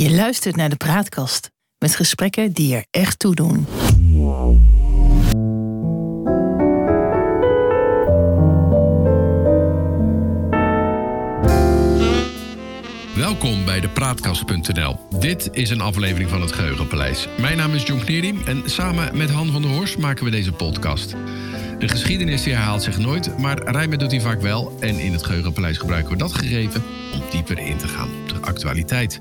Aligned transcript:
Je 0.00 0.10
luistert 0.10 0.56
naar 0.56 0.68
de 0.68 0.76
Praatkast 0.76 1.50
met 1.78 1.96
gesprekken 1.96 2.52
die 2.52 2.74
er 2.74 2.84
echt 2.90 3.18
toe 3.18 3.34
doen. 3.34 3.66
Welkom 13.14 13.64
bij 13.64 13.80
de 13.80 13.88
Praatkast.nl. 13.92 14.96
Dit 15.18 15.48
is 15.52 15.70
een 15.70 15.80
aflevering 15.80 16.30
van 16.30 16.40
het 16.40 16.52
Geheugenpaleis. 16.52 17.28
Mijn 17.40 17.56
naam 17.56 17.74
is 17.74 17.82
John 17.82 18.00
Knerim 18.00 18.42
en 18.44 18.62
samen 18.64 19.16
met 19.16 19.30
Han 19.30 19.52
van 19.52 19.62
der 19.62 19.70
Horst 19.70 19.98
maken 19.98 20.24
we 20.24 20.30
deze 20.30 20.52
podcast. 20.52 21.14
De 21.78 21.88
geschiedenis 21.88 22.42
die 22.42 22.52
herhaalt 22.52 22.82
zich 22.82 22.98
nooit, 22.98 23.38
maar 23.38 23.62
rijmen 23.62 23.98
doet 23.98 24.10
hij 24.10 24.20
vaak 24.20 24.40
wel. 24.40 24.76
En 24.80 24.98
in 24.98 25.12
het 25.12 25.24
Geheugenpaleis 25.24 25.78
gebruiken 25.78 26.12
we 26.12 26.18
dat 26.18 26.32
gegeven 26.32 26.82
om 27.14 27.22
dieper 27.30 27.58
in 27.58 27.76
te 27.76 27.88
gaan 27.88 28.08
op 28.22 28.28
de 28.28 28.40
actualiteit. 28.40 29.20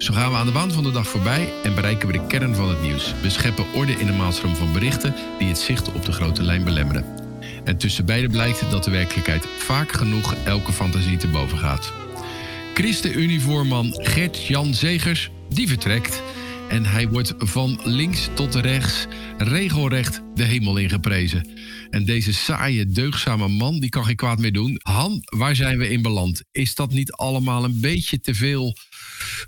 Zo 0.00 0.12
gaan 0.12 0.30
we 0.30 0.36
aan 0.36 0.46
de 0.46 0.52
waan 0.52 0.72
van 0.72 0.82
de 0.82 0.90
dag 0.90 1.08
voorbij 1.08 1.52
en 1.62 1.74
bereiken 1.74 2.06
we 2.06 2.12
de 2.12 2.26
kern 2.26 2.54
van 2.54 2.68
het 2.68 2.82
nieuws. 2.82 3.14
We 3.22 3.30
scheppen 3.30 3.64
orde 3.74 3.92
in 3.92 4.08
een 4.08 4.16
maalstroom 4.16 4.56
van 4.56 4.72
berichten 4.72 5.14
die 5.38 5.48
het 5.48 5.58
zicht 5.58 5.92
op 5.92 6.04
de 6.04 6.12
grote 6.12 6.42
lijn 6.42 6.64
belemmeren. 6.64 7.04
En 7.64 7.76
tussen 7.76 8.06
beide 8.06 8.28
blijkt 8.28 8.70
dat 8.70 8.84
de 8.84 8.90
werkelijkheid 8.90 9.46
vaak 9.58 9.92
genoeg 9.92 10.34
elke 10.44 10.72
fantasie 10.72 11.16
te 11.16 11.28
boven 11.28 11.58
gaat. 11.58 11.92
ChristenUnie-voorman 12.74 13.90
Gert-Jan 13.92 14.74
Zegers, 14.74 15.30
die 15.48 15.68
vertrekt. 15.68 16.22
En 16.68 16.84
hij 16.84 17.08
wordt 17.08 17.34
van 17.38 17.80
links 17.84 18.28
tot 18.34 18.54
rechts 18.54 19.06
regelrecht 19.38 20.22
de 20.34 20.44
hemel 20.44 20.76
ingeprezen. 20.76 21.48
En 21.90 22.04
deze 22.04 22.32
saaie, 22.32 22.86
deugzame 22.86 23.48
man, 23.48 23.80
die 23.80 23.88
kan 23.88 24.04
geen 24.04 24.16
kwaad 24.16 24.38
meer 24.38 24.52
doen. 24.52 24.80
Han, 24.82 25.22
waar 25.24 25.56
zijn 25.56 25.78
we 25.78 25.88
in 25.88 26.02
beland? 26.02 26.42
Is 26.52 26.74
dat 26.74 26.92
niet 26.92 27.12
allemaal 27.12 27.64
een 27.64 27.80
beetje 27.80 28.20
te 28.20 28.34
veel 28.34 28.76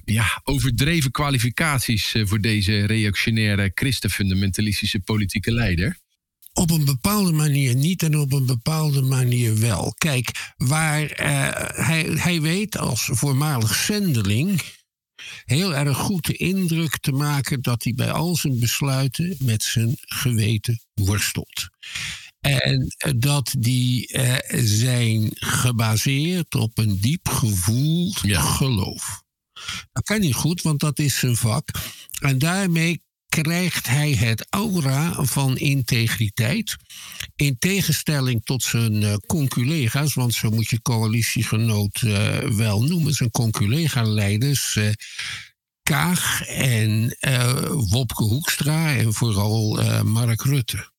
ja, 0.05 0.41
overdreven 0.45 1.10
kwalificaties 1.10 2.15
eh, 2.15 2.27
voor 2.27 2.41
deze 2.41 2.87
reactionaire, 2.87 3.71
christenfundamentalistische 3.74 5.01
politieke 5.01 5.52
leider? 5.52 6.01
Op 6.52 6.71
een 6.71 6.84
bepaalde 6.84 7.32
manier 7.32 7.74
niet 7.74 8.02
en 8.02 8.18
op 8.18 8.32
een 8.32 8.46
bepaalde 8.46 9.02
manier 9.02 9.59
wel. 9.59 9.95
Kijk, 9.99 10.52
waar 10.56 11.02
uh, 11.02 11.09
hij, 11.87 12.02
hij 12.02 12.40
weet 12.40 12.79
als 12.79 13.09
voormalig 13.12 13.74
zendeling 13.74 14.62
heel 15.45 15.74
erg 15.74 15.96
goed 15.96 16.27
de 16.27 16.37
indruk 16.37 16.99
te 16.99 17.12
maken 17.12 17.62
dat 17.62 17.84
hij 17.84 17.95
bij 17.95 18.10
al 18.10 18.37
zijn 18.37 18.59
besluiten 18.59 19.37
met 19.38 19.62
zijn 19.62 19.96
geweten 20.01 20.80
worstelt. 20.95 21.68
En 22.43 22.95
dat 23.16 23.54
die 23.59 24.12
uh, 24.12 24.35
zijn 24.65 25.29
gebaseerd 25.35 26.54
op 26.54 26.79
een 26.79 26.99
diep 27.01 27.29
gevoeld 27.29 28.21
ja. 28.23 28.40
geloof. 28.40 29.23
Dat 29.93 30.04
kan 30.04 30.21
niet 30.21 30.34
goed, 30.34 30.62
want 30.62 30.80
dat 30.80 30.99
is 30.99 31.18
zijn 31.18 31.37
vak. 31.37 31.68
En 32.21 32.38
daarmee 32.38 33.02
krijgt 33.29 33.87
hij 33.88 34.12
het 34.12 34.46
aura 34.51 35.24
van 35.24 35.59
integriteit. 35.59 36.76
In 37.37 37.59
tegenstelling 37.59 38.45
tot 38.45 38.62
zijn 38.62 39.02
uh, 39.02 39.15
conculega's, 39.27 40.15
want 40.15 40.34
zo 40.34 40.51
moet 40.51 40.68
je 40.68 40.82
coalitiegenoot 40.82 42.02
uh, 42.02 42.38
wel 42.38 42.82
noemen, 42.82 43.12
zijn 43.12 43.30
conculega-leiders. 43.30 44.77
Uh, 44.77 44.90
Kaag 45.82 46.43
en 46.46 47.16
Wopke 47.90 48.23
Hoekstra 48.23 48.96
en 48.96 49.12
vooral 49.12 49.82
Mark 50.02 50.43
Rutte. 50.43 50.91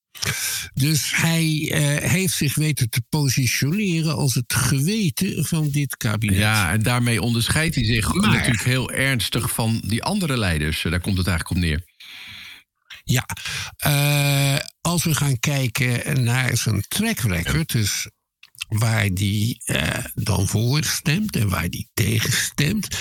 Dus 0.73 1.16
hij 1.16 1.45
uh, 1.45 2.09
heeft 2.09 2.33
zich 2.33 2.55
weten 2.55 2.89
te 2.89 3.02
positioneren 3.09 4.16
als 4.16 4.33
het 4.33 4.53
geweten 4.53 5.45
van 5.45 5.69
dit 5.69 5.97
kabinet. 5.97 6.38
Ja, 6.38 6.71
en 6.71 6.83
daarmee 6.83 7.21
onderscheidt 7.21 7.75
hij 7.75 7.85
zich 7.85 8.13
maar, 8.13 8.29
natuurlijk 8.29 8.63
heel 8.63 8.91
ernstig 8.91 9.51
van 9.51 9.81
die 9.85 10.03
andere 10.03 10.38
leiders. 10.38 10.81
Daar 10.81 10.99
komt 10.99 11.17
het 11.17 11.27
eigenlijk 11.27 11.57
op 11.57 11.63
neer. 11.63 11.83
Ja, 13.03 13.25
uh, 13.88 14.59
als 14.81 15.03
we 15.03 15.16
gaan 15.16 15.39
kijken 15.39 16.23
naar 16.23 16.57
zijn 16.57 16.83
track 16.88 17.19
record, 17.19 17.72
dus 17.72 18.07
waar 18.68 19.13
die 19.13 19.62
uh, 19.66 20.06
dan 20.13 20.47
voor 20.47 20.84
stemt 20.84 21.35
en 21.35 21.50
waar 21.50 21.69
die 21.69 21.90
tegen 21.94 22.31
stemt, 22.31 22.97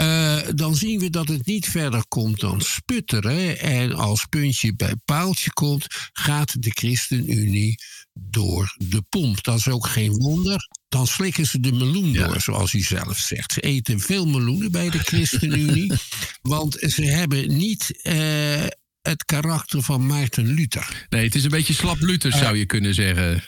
uh, 0.00 0.40
dan 0.54 0.76
zien 0.76 0.98
we 0.98 1.10
dat 1.10 1.28
het 1.28 1.46
niet 1.46 1.66
verder 1.66 2.04
komt 2.08 2.40
dan 2.40 2.60
sputteren. 2.60 3.58
En 3.58 3.92
als 3.92 4.26
puntje 4.26 4.74
bij 4.74 4.94
paaltje 5.04 5.52
komt, 5.52 5.86
gaat 6.12 6.62
de 6.62 6.70
ChristenUnie 6.70 7.74
door 8.12 8.74
de 8.88 9.02
pomp. 9.08 9.42
Dat 9.42 9.58
is 9.58 9.68
ook 9.68 9.86
geen 9.86 10.12
wonder. 10.12 10.68
Dan 10.88 11.06
slikken 11.06 11.46
ze 11.46 11.60
de 11.60 11.72
meloen 11.72 12.12
ja. 12.12 12.26
door, 12.26 12.40
zoals 12.40 12.72
u 12.72 12.80
zelf 12.80 13.18
zegt. 13.18 13.52
Ze 13.52 13.60
eten 13.60 14.00
veel 14.00 14.26
meloenen 14.26 14.70
bij 14.70 14.90
de 14.90 14.98
ChristenUnie, 14.98 15.92
want 16.42 16.76
ze 16.80 17.04
hebben 17.04 17.56
niet. 17.56 18.00
Uh, 18.02 18.66
het 19.02 19.24
karakter 19.24 19.82
van 19.82 20.06
Maarten 20.06 20.46
Luther. 20.46 21.06
Nee, 21.08 21.24
het 21.24 21.34
is 21.34 21.44
een 21.44 21.50
beetje 21.50 21.74
slap 21.74 22.00
Luther, 22.00 22.32
zou 22.32 22.56
je 22.56 22.66
kunnen 22.66 22.94
zeggen. 22.94 23.44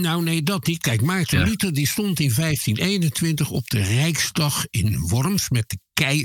Nou, 0.00 0.22
nee, 0.22 0.42
dat 0.42 0.66
niet. 0.66 0.78
Kijk, 0.78 1.02
Maarten 1.02 1.38
ja. 1.38 1.44
Luther 1.44 1.72
die 1.72 1.86
stond 1.86 2.20
in 2.20 2.32
1521 2.34 3.50
op 3.50 3.70
de 3.70 3.82
Rijksdag 3.82 4.66
in 4.70 4.98
Worms 4.98 5.48
met 5.48 5.68
de 5.68 5.78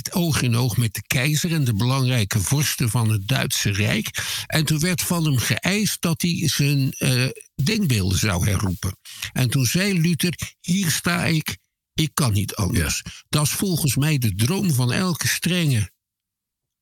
oog 0.10 0.42
in 0.42 0.56
oog 0.56 0.78
met 0.78 0.94
de 0.94 1.04
keizer 1.08 1.54
en 1.54 1.64
de 1.64 1.74
belangrijke 1.74 2.40
vorsten 2.40 2.90
van 2.90 3.10
het 3.10 3.28
Duitse 3.28 3.72
Rijk. 3.72 4.24
En 4.48 4.66
toen 4.66 4.80
werd 4.80 5.02
van 5.02 5.26
hem 5.26 5.38
geëist 5.38 6.02
dat 6.02 6.22
hij 6.22 6.42
zijn 6.46 6.96
uh, 6.98 7.28
denkbeelden 7.64 8.18
zou 8.18 8.48
herroepen. 8.48 8.98
En 9.32 9.50
toen 9.50 9.66
zei 9.66 10.02
Luther: 10.02 10.38
Hier 10.62 10.92
sta 10.92 11.26
ik, 11.26 11.58
ik 11.94 12.10
kan 12.14 12.34
niet 12.34 12.56
anders. 12.56 13.02
Ja. 13.04 13.12
Dat 13.30 13.46
is 13.46 13.52
volgens 13.52 13.96
mij 13.96 14.18
de 14.18 14.36
droom 14.36 14.74
van 14.74 14.92
elke 14.92 15.28
strenge 15.28 15.92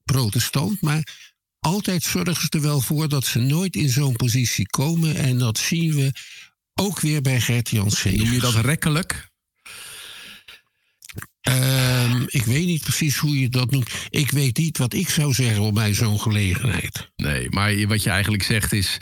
protestant, 0.03 0.81
maar 0.81 1.31
altijd 1.59 2.03
zorgen 2.03 2.41
ze 2.41 2.47
er 2.49 2.61
wel 2.61 2.81
voor 2.81 3.09
dat 3.09 3.25
ze 3.25 3.39
nooit 3.39 3.75
in 3.75 3.89
zo'n 3.89 4.15
positie 4.15 4.69
komen. 4.69 5.15
En 5.15 5.37
dat 5.37 5.57
zien 5.57 5.95
we 5.95 6.11
ook 6.75 6.99
weer 6.99 7.21
bij 7.21 7.41
Gert-Jan. 7.41 7.91
Noem 8.03 8.31
je 8.31 8.39
dat 8.39 8.55
rekkelijk? 8.55 9.29
Um, 11.49 12.25
ik 12.27 12.43
weet 12.45 12.65
niet 12.65 12.83
precies 12.83 13.17
hoe 13.17 13.39
je 13.39 13.49
dat 13.49 13.71
noemt. 13.71 13.89
Ik 14.09 14.31
weet 14.31 14.57
niet 14.57 14.77
wat 14.77 14.93
ik 14.93 15.09
zou 15.09 15.33
zeggen 15.33 15.73
bij 15.73 15.93
zo'n 15.93 16.19
gelegenheid. 16.19 17.11
Nee, 17.15 17.49
maar 17.49 17.87
wat 17.87 18.03
je 18.03 18.09
eigenlijk 18.09 18.43
zegt 18.43 18.73
is 18.73 18.97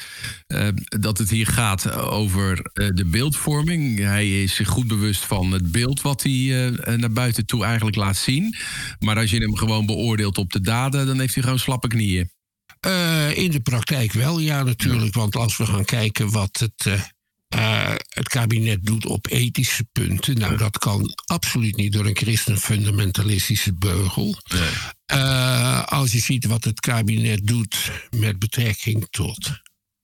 uh, 0.47 0.67
dat 0.83 1.17
het 1.17 1.29
hier 1.29 1.47
gaat 1.47 1.91
over 1.91 2.71
uh, 2.73 2.89
de 2.93 3.05
beeldvorming. 3.05 3.99
Hij 3.99 4.43
is 4.43 4.55
zich 4.55 4.67
goed 4.67 4.87
bewust 4.87 5.25
van 5.25 5.51
het 5.51 5.71
beeld 5.71 6.01
wat 6.01 6.23
hij 6.23 6.31
uh, 6.31 6.95
naar 6.95 7.11
buiten 7.11 7.45
toe 7.45 7.65
eigenlijk 7.65 7.95
laat 7.95 8.17
zien. 8.17 8.55
Maar 8.99 9.17
als 9.17 9.31
je 9.31 9.39
hem 9.39 9.55
gewoon 9.55 9.85
beoordeelt 9.85 10.37
op 10.37 10.51
de 10.51 10.61
daden, 10.61 11.05
dan 11.05 11.19
heeft 11.19 11.33
hij 11.33 11.43
gewoon 11.43 11.59
slappe 11.59 11.87
knieën. 11.87 12.29
in 13.33 13.51
de 13.51 13.61
praktijk 13.63 14.11
wel, 14.11 14.39
ja, 14.39 14.63
natuurlijk. 14.63 15.15
Ja. 15.15 15.19
Want 15.19 15.35
als 15.35 15.57
we 15.57 15.65
gaan 15.65 15.85
kijken 15.85 16.31
wat 16.31 16.59
het 16.59 17.13
uh, 17.55 17.91
het 18.07 18.29
kabinet 18.29 18.85
doet 18.85 19.05
op 19.05 19.27
ethische 19.27 19.83
punten. 19.91 20.37
Nou, 20.37 20.57
dat 20.57 20.77
kan 20.77 21.13
absoluut 21.25 21.75
niet 21.75 21.93
door 21.93 22.05
een 22.05 22.17
christenfundamentalistische 22.17 23.73
beugel. 23.73 24.35
Nee. 24.53 24.69
Uh, 25.19 25.83
als 25.83 26.11
je 26.11 26.19
ziet 26.19 26.45
wat 26.45 26.63
het 26.63 26.79
kabinet 26.79 27.47
doet 27.47 27.91
met 28.17 28.39
betrekking 28.39 29.07
tot 29.09 29.61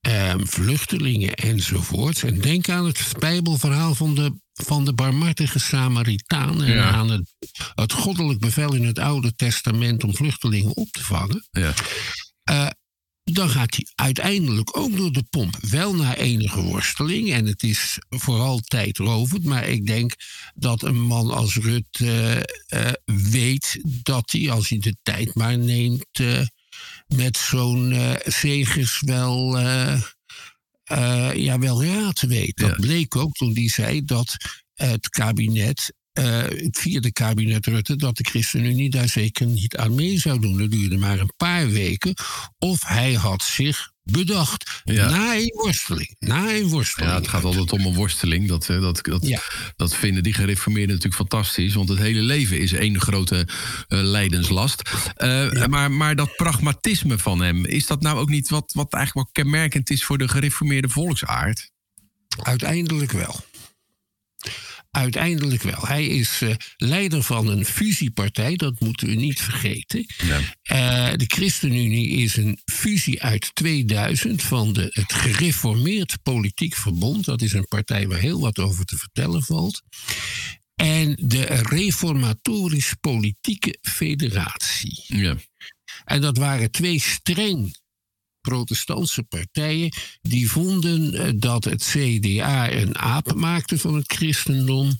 uh, 0.07 0.33
vluchtelingen 0.37 1.33
enzovoort. 1.33 2.23
En 2.23 2.41
denk 2.41 2.69
aan 2.69 2.85
het 2.85 3.13
Bijbelverhaal 3.19 3.95
van 3.95 4.15
de, 4.15 4.33
van 4.53 4.85
de 4.85 4.93
barmhartige 4.93 5.59
Samaritaan. 5.59 6.63
En 6.63 6.73
ja. 6.73 6.91
aan 6.91 7.09
het, 7.09 7.33
het 7.75 7.93
goddelijk 7.93 8.39
bevel 8.39 8.73
in 8.73 8.85
het 8.85 8.99
Oude 8.99 9.35
Testament 9.35 10.03
om 10.03 10.15
vluchtelingen 10.15 10.75
op 10.75 10.91
te 10.91 11.03
vangen. 11.03 11.47
Ja 11.51 11.73
uh, 12.51 12.67
dan 13.31 13.49
gaat 13.49 13.75
hij 13.75 13.87
uiteindelijk 13.95 14.77
ook 14.77 14.97
door 14.97 15.11
de 15.11 15.23
pomp. 15.23 15.57
Wel 15.61 15.95
naar 15.95 16.17
enige 16.17 16.61
worsteling. 16.61 17.31
En 17.31 17.45
het 17.45 17.63
is 17.63 17.99
vooral 18.09 18.59
tijdrovend. 18.59 19.43
Maar 19.43 19.67
ik 19.67 19.85
denk 19.85 20.13
dat 20.55 20.83
een 20.83 21.01
man 21.01 21.31
als 21.31 21.55
Rutte 21.55 22.47
uh, 22.73 22.81
uh, 22.81 22.91
weet 23.31 23.79
dat 23.83 24.31
hij, 24.31 24.51
als 24.51 24.69
hij 24.69 24.79
de 24.79 24.95
tijd 25.03 25.35
maar 25.35 25.57
neemt, 25.57 26.19
uh, 26.21 26.41
met 27.07 27.37
zo'n 27.37 27.95
zegers 28.25 29.01
wel, 29.05 29.59
ja, 31.33 31.59
wel 31.59 31.83
raad 31.83 32.21
weet. 32.21 32.57
Dat 32.57 32.69
ja. 32.69 32.75
bleek 32.75 33.15
ook 33.15 33.33
toen 33.33 33.53
hij 33.53 33.69
zei 33.69 34.05
dat 34.05 34.35
het 34.73 35.09
kabinet 35.09 35.93
uh, 36.19 36.41
het 36.63 36.77
vierde 36.79 37.11
kabinet 37.11 37.65
Rutte 37.65 37.95
dat 37.95 38.17
de 38.17 38.23
ChristenUnie 38.23 38.89
daar 38.89 39.09
zeker 39.09 39.45
niet 39.45 39.77
aan 39.77 39.95
mee 39.95 40.19
zou 40.19 40.39
doen. 40.39 40.57
Dat 40.57 40.71
duurde 40.71 40.97
maar 40.97 41.19
een 41.19 41.33
paar 41.37 41.69
weken. 41.69 42.13
Of 42.57 42.85
hij 42.85 43.13
had 43.13 43.43
zich 43.43 43.93
bedacht. 44.03 44.81
Ja. 44.83 45.09
Na 45.09 45.35
een 45.35 45.53
worsteling. 45.55 46.15
Na 46.19 46.55
een 46.55 46.67
worsteling. 46.67 47.11
Ja, 47.11 47.17
het 47.17 47.27
gaat 47.27 47.43
altijd 47.43 47.71
om 47.71 47.85
een 47.85 47.93
worsteling. 47.93 48.47
Dat, 48.47 48.65
dat, 48.65 49.03
dat, 49.03 49.27
ja. 49.27 49.41
dat 49.75 49.95
vinden 49.95 50.23
die 50.23 50.33
gereformeerden 50.33 50.95
natuurlijk 50.95 51.29
fantastisch. 51.29 51.73
Want 51.73 51.89
het 51.89 51.97
hele 51.97 52.21
leven 52.21 52.59
is 52.59 52.73
één 52.73 53.01
grote 53.01 53.35
uh, 53.35 54.01
leidenslast. 54.01 54.81
Uh, 55.17 55.51
ja. 55.51 55.67
maar, 55.67 55.91
maar 55.91 56.15
dat 56.15 56.35
pragmatisme 56.35 57.17
van 57.17 57.41
hem, 57.41 57.65
is 57.65 57.87
dat 57.87 58.01
nou 58.01 58.19
ook 58.19 58.29
niet 58.29 58.49
wat, 58.49 58.71
wat 58.73 58.93
eigenlijk 58.93 59.33
wel 59.33 59.43
kenmerkend 59.43 59.89
is 59.89 60.03
voor 60.03 60.17
de 60.17 60.27
gereformeerde 60.27 60.89
volksaard? 60.89 61.71
Uiteindelijk 62.43 63.11
wel. 63.11 63.43
Uiteindelijk 64.95 65.61
wel. 65.63 65.87
Hij 65.87 66.05
is 66.05 66.41
uh, 66.41 66.55
leider 66.77 67.23
van 67.23 67.47
een 67.47 67.65
fusiepartij, 67.65 68.55
dat 68.55 68.79
moeten 68.79 69.07
we 69.07 69.13
niet 69.13 69.41
vergeten. 69.41 70.05
Ja. 70.17 70.39
Uh, 70.39 71.17
de 71.17 71.25
ChristenUnie 71.27 72.09
is 72.09 72.35
een 72.37 72.59
fusie 72.65 73.23
uit 73.23 73.55
2000 73.55 74.41
van 74.41 74.73
de, 74.73 74.89
het 74.91 75.13
Gereformeerd 75.13 76.17
Politiek 76.23 76.75
Verbond. 76.75 77.25
Dat 77.25 77.41
is 77.41 77.53
een 77.53 77.67
partij 77.67 78.07
waar 78.07 78.19
heel 78.19 78.39
wat 78.39 78.59
over 78.59 78.85
te 78.85 78.97
vertellen 78.97 79.43
valt. 79.43 79.81
En 80.75 81.17
de 81.21 81.41
Reformatorisch 81.45 82.93
Politieke 82.99 83.77
Federatie. 83.81 85.03
Ja. 85.07 85.35
En 86.05 86.21
dat 86.21 86.37
waren 86.37 86.71
twee 86.71 86.99
streng 86.99 87.75
protestantse 88.45 89.23
partijen 89.23 89.93
die 90.21 90.49
vonden 90.49 91.13
eh, 91.13 91.31
dat 91.35 91.63
het 91.63 91.83
CDA 91.83 92.71
een 92.71 92.97
aap 92.97 93.33
maakte 93.33 93.77
van 93.77 93.95
het 93.95 94.11
christendom. 94.11 94.97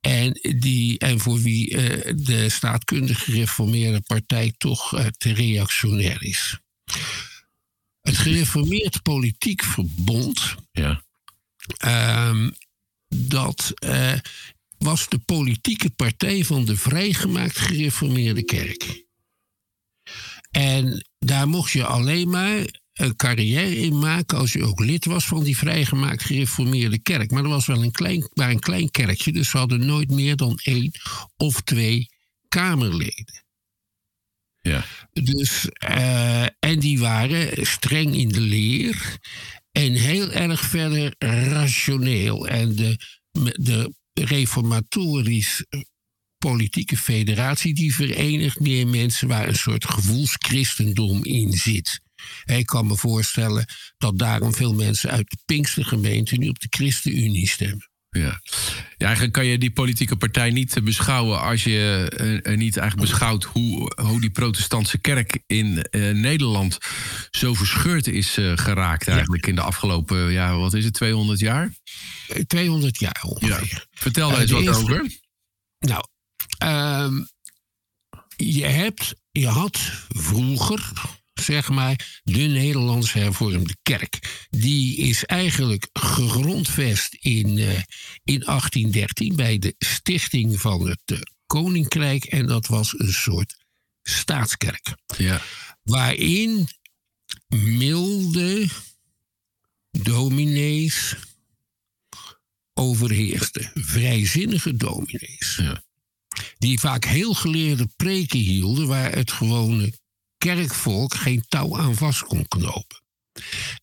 En, 0.00 0.32
die, 0.58 0.98
en 0.98 1.20
voor 1.20 1.40
wie 1.40 1.70
uh, 1.70 2.12
de 2.16 2.48
staatkundig 2.48 3.24
gereformeerde 3.24 4.00
partij 4.00 4.54
toch 4.58 4.98
uh, 4.98 5.06
te 5.06 5.32
reactionair 5.32 6.22
is. 6.22 6.58
Het 8.00 8.16
gereformeerd 8.16 9.02
politiek 9.02 9.62
verbond. 9.62 10.54
Ja. 10.72 11.02
Uh, 11.84 12.48
dat 13.08 13.74
was 14.78 15.08
de 15.08 15.18
politieke 15.18 15.90
partij 15.90 16.44
van 16.44 16.64
de 16.64 16.76
vrijgemaakt 16.76 17.58
gereformeerde 17.58 18.44
kerk. 18.44 19.04
En 20.52 21.06
daar 21.18 21.48
mocht 21.48 21.72
je 21.72 21.84
alleen 21.84 22.30
maar 22.30 22.66
een 22.92 23.16
carrière 23.16 23.76
in 23.76 23.98
maken 23.98 24.38
als 24.38 24.52
je 24.52 24.64
ook 24.64 24.80
lid 24.80 25.04
was 25.04 25.26
van 25.26 25.44
die 25.44 25.56
vrijgemaakt 25.56 26.22
gereformeerde 26.22 26.98
kerk. 26.98 27.30
Maar 27.30 27.42
dat 27.42 27.50
was 27.50 27.66
wel 27.66 27.82
een 27.82 27.90
klein, 27.90 28.30
maar 28.34 28.50
een 28.50 28.60
klein 28.60 28.90
kerkje, 28.90 29.32
dus 29.32 29.50
ze 29.50 29.58
hadden 29.58 29.86
nooit 29.86 30.10
meer 30.10 30.36
dan 30.36 30.58
één 30.62 30.90
of 31.36 31.60
twee 31.60 32.08
kamerleden. 32.48 33.44
Ja. 34.60 34.84
Dus, 35.12 35.68
uh, 35.88 36.42
en 36.42 36.78
die 36.78 36.98
waren 36.98 37.66
streng 37.66 38.14
in 38.16 38.28
de 38.28 38.40
leer 38.40 39.18
en 39.72 39.92
heel 39.92 40.30
erg 40.30 40.60
verder 40.60 41.14
rationeel. 41.18 42.48
En 42.48 42.76
de, 42.76 42.98
de 43.52 43.94
reformatorisch 44.12 45.64
politieke 46.42 46.96
federatie 46.96 47.74
die 47.74 47.94
verenigt 47.94 48.60
meer 48.60 48.86
mensen 48.86 49.28
waar 49.28 49.48
een 49.48 49.56
soort 49.56 49.84
gevoelschristendom 49.84 51.24
in 51.24 51.52
zit. 51.52 52.00
Ik 52.44 52.66
kan 52.66 52.86
me 52.86 52.96
voorstellen 52.96 53.66
dat 53.98 54.18
daarom 54.18 54.54
veel 54.54 54.74
mensen 54.74 55.10
uit 55.10 55.30
de 55.30 55.38
Pinkstergemeente 55.44 56.36
nu 56.36 56.48
op 56.48 56.58
de 56.58 56.66
ChristenUnie 56.70 57.48
stemmen. 57.48 57.90
Ja. 58.10 58.40
ja, 58.96 59.06
eigenlijk 59.06 59.32
kan 59.32 59.46
je 59.46 59.58
die 59.58 59.70
politieke 59.70 60.16
partij 60.16 60.50
niet 60.50 60.84
beschouwen 60.84 61.40
als 61.40 61.64
je 61.64 62.40
uh, 62.42 62.56
niet 62.56 62.76
eigenlijk 62.76 63.10
beschouwt 63.10 63.44
hoe, 63.44 63.92
hoe 64.02 64.20
die 64.20 64.30
protestantse 64.30 64.98
kerk 64.98 65.42
in 65.46 65.86
uh, 65.90 66.14
Nederland 66.14 66.78
zo 67.30 67.54
verscheurd 67.54 68.06
is 68.06 68.38
uh, 68.38 68.52
geraakt 68.54 69.08
eigenlijk 69.08 69.46
in 69.46 69.54
de 69.54 69.60
afgelopen, 69.60 70.32
ja, 70.32 70.56
wat 70.56 70.74
is 70.74 70.84
het, 70.84 70.94
200 70.94 71.38
jaar? 71.38 71.74
200 72.46 72.98
jaar 72.98 73.22
ongeveer. 73.26 73.68
Ja. 73.70 73.84
Vertel 73.90 74.30
daar 74.30 74.40
eens 74.40 74.50
wat 74.50 74.68
over. 74.68 75.20
Nou, 75.78 76.04
Um, 76.62 77.28
je, 78.36 78.64
hebt, 78.64 79.14
je 79.32 79.46
had 79.46 79.78
vroeger, 80.08 80.92
zeg 81.32 81.68
maar, 81.68 82.20
de 82.22 82.40
Nederlandse 82.40 83.18
hervormde 83.18 83.76
kerk. 83.82 84.46
Die 84.50 84.96
is 84.96 85.24
eigenlijk 85.24 85.88
gegrondvest 85.92 87.14
in, 87.14 87.56
uh, 87.56 87.78
in 88.24 88.40
1813 88.40 89.36
bij 89.36 89.58
de 89.58 89.74
stichting 89.78 90.60
van 90.60 90.88
het 90.88 91.02
uh, 91.12 91.18
Koninkrijk. 91.46 92.24
En 92.24 92.46
dat 92.46 92.66
was 92.66 92.98
een 92.98 93.12
soort 93.12 93.56
staatskerk. 94.02 94.94
Ja. 95.16 95.42
Waarin 95.82 96.68
milde 97.48 98.68
dominees 99.90 101.16
overheersten. 102.74 103.70
Vrijzinnige 103.74 104.76
dominees. 104.76 105.58
Ja 105.62 105.82
die 106.62 106.80
vaak 106.80 107.04
heel 107.04 107.34
geleerde 107.34 107.88
preken 107.96 108.38
hielden 108.38 108.86
waar 108.86 109.12
het 109.12 109.32
gewone 109.32 109.92
kerkvolk 110.38 111.14
geen 111.14 111.44
touw 111.48 111.78
aan 111.78 111.94
vast 111.94 112.22
kon 112.22 112.48
knopen. 112.48 113.02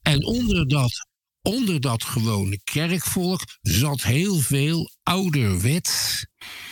En 0.02 0.26
onder 0.26 0.68
dat, 0.68 1.08
onder 1.42 1.80
dat 1.80 2.04
gewone 2.04 2.60
kerkvolk 2.64 3.42
zat 3.62 4.04
heel 4.04 4.40
veel 4.40 4.92
ouderwets 5.04 6.26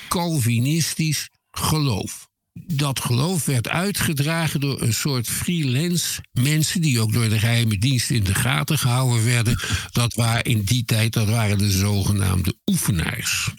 Calvinistisch 0.08 1.30
geloof. 1.52 2.28
Dat 2.54 3.00
geloof 3.00 3.46
werd 3.46 3.68
uitgedragen 3.68 4.60
door 4.60 4.82
een 4.82 4.94
soort 4.94 5.28
freelance 5.28 6.24
mensen 6.32 6.82
die 6.82 7.00
ook 7.00 7.14
door 7.14 7.30
de 7.30 7.40
geheime 7.40 7.78
dienst 7.78 8.10
in 8.10 8.24
de 8.24 8.36
gaten 8.36 8.78
gehouden 8.78 9.26
werden. 9.26 9.60
Dat 9.92 10.14
waren 10.14 10.44
in 10.44 10.62
die 10.62 10.86
tijd 10.86 11.14
dat 11.14 11.28
waren 11.28 11.58
de 11.58 11.72
zogenaamde 11.72 12.56
oefenaars. 12.66 13.52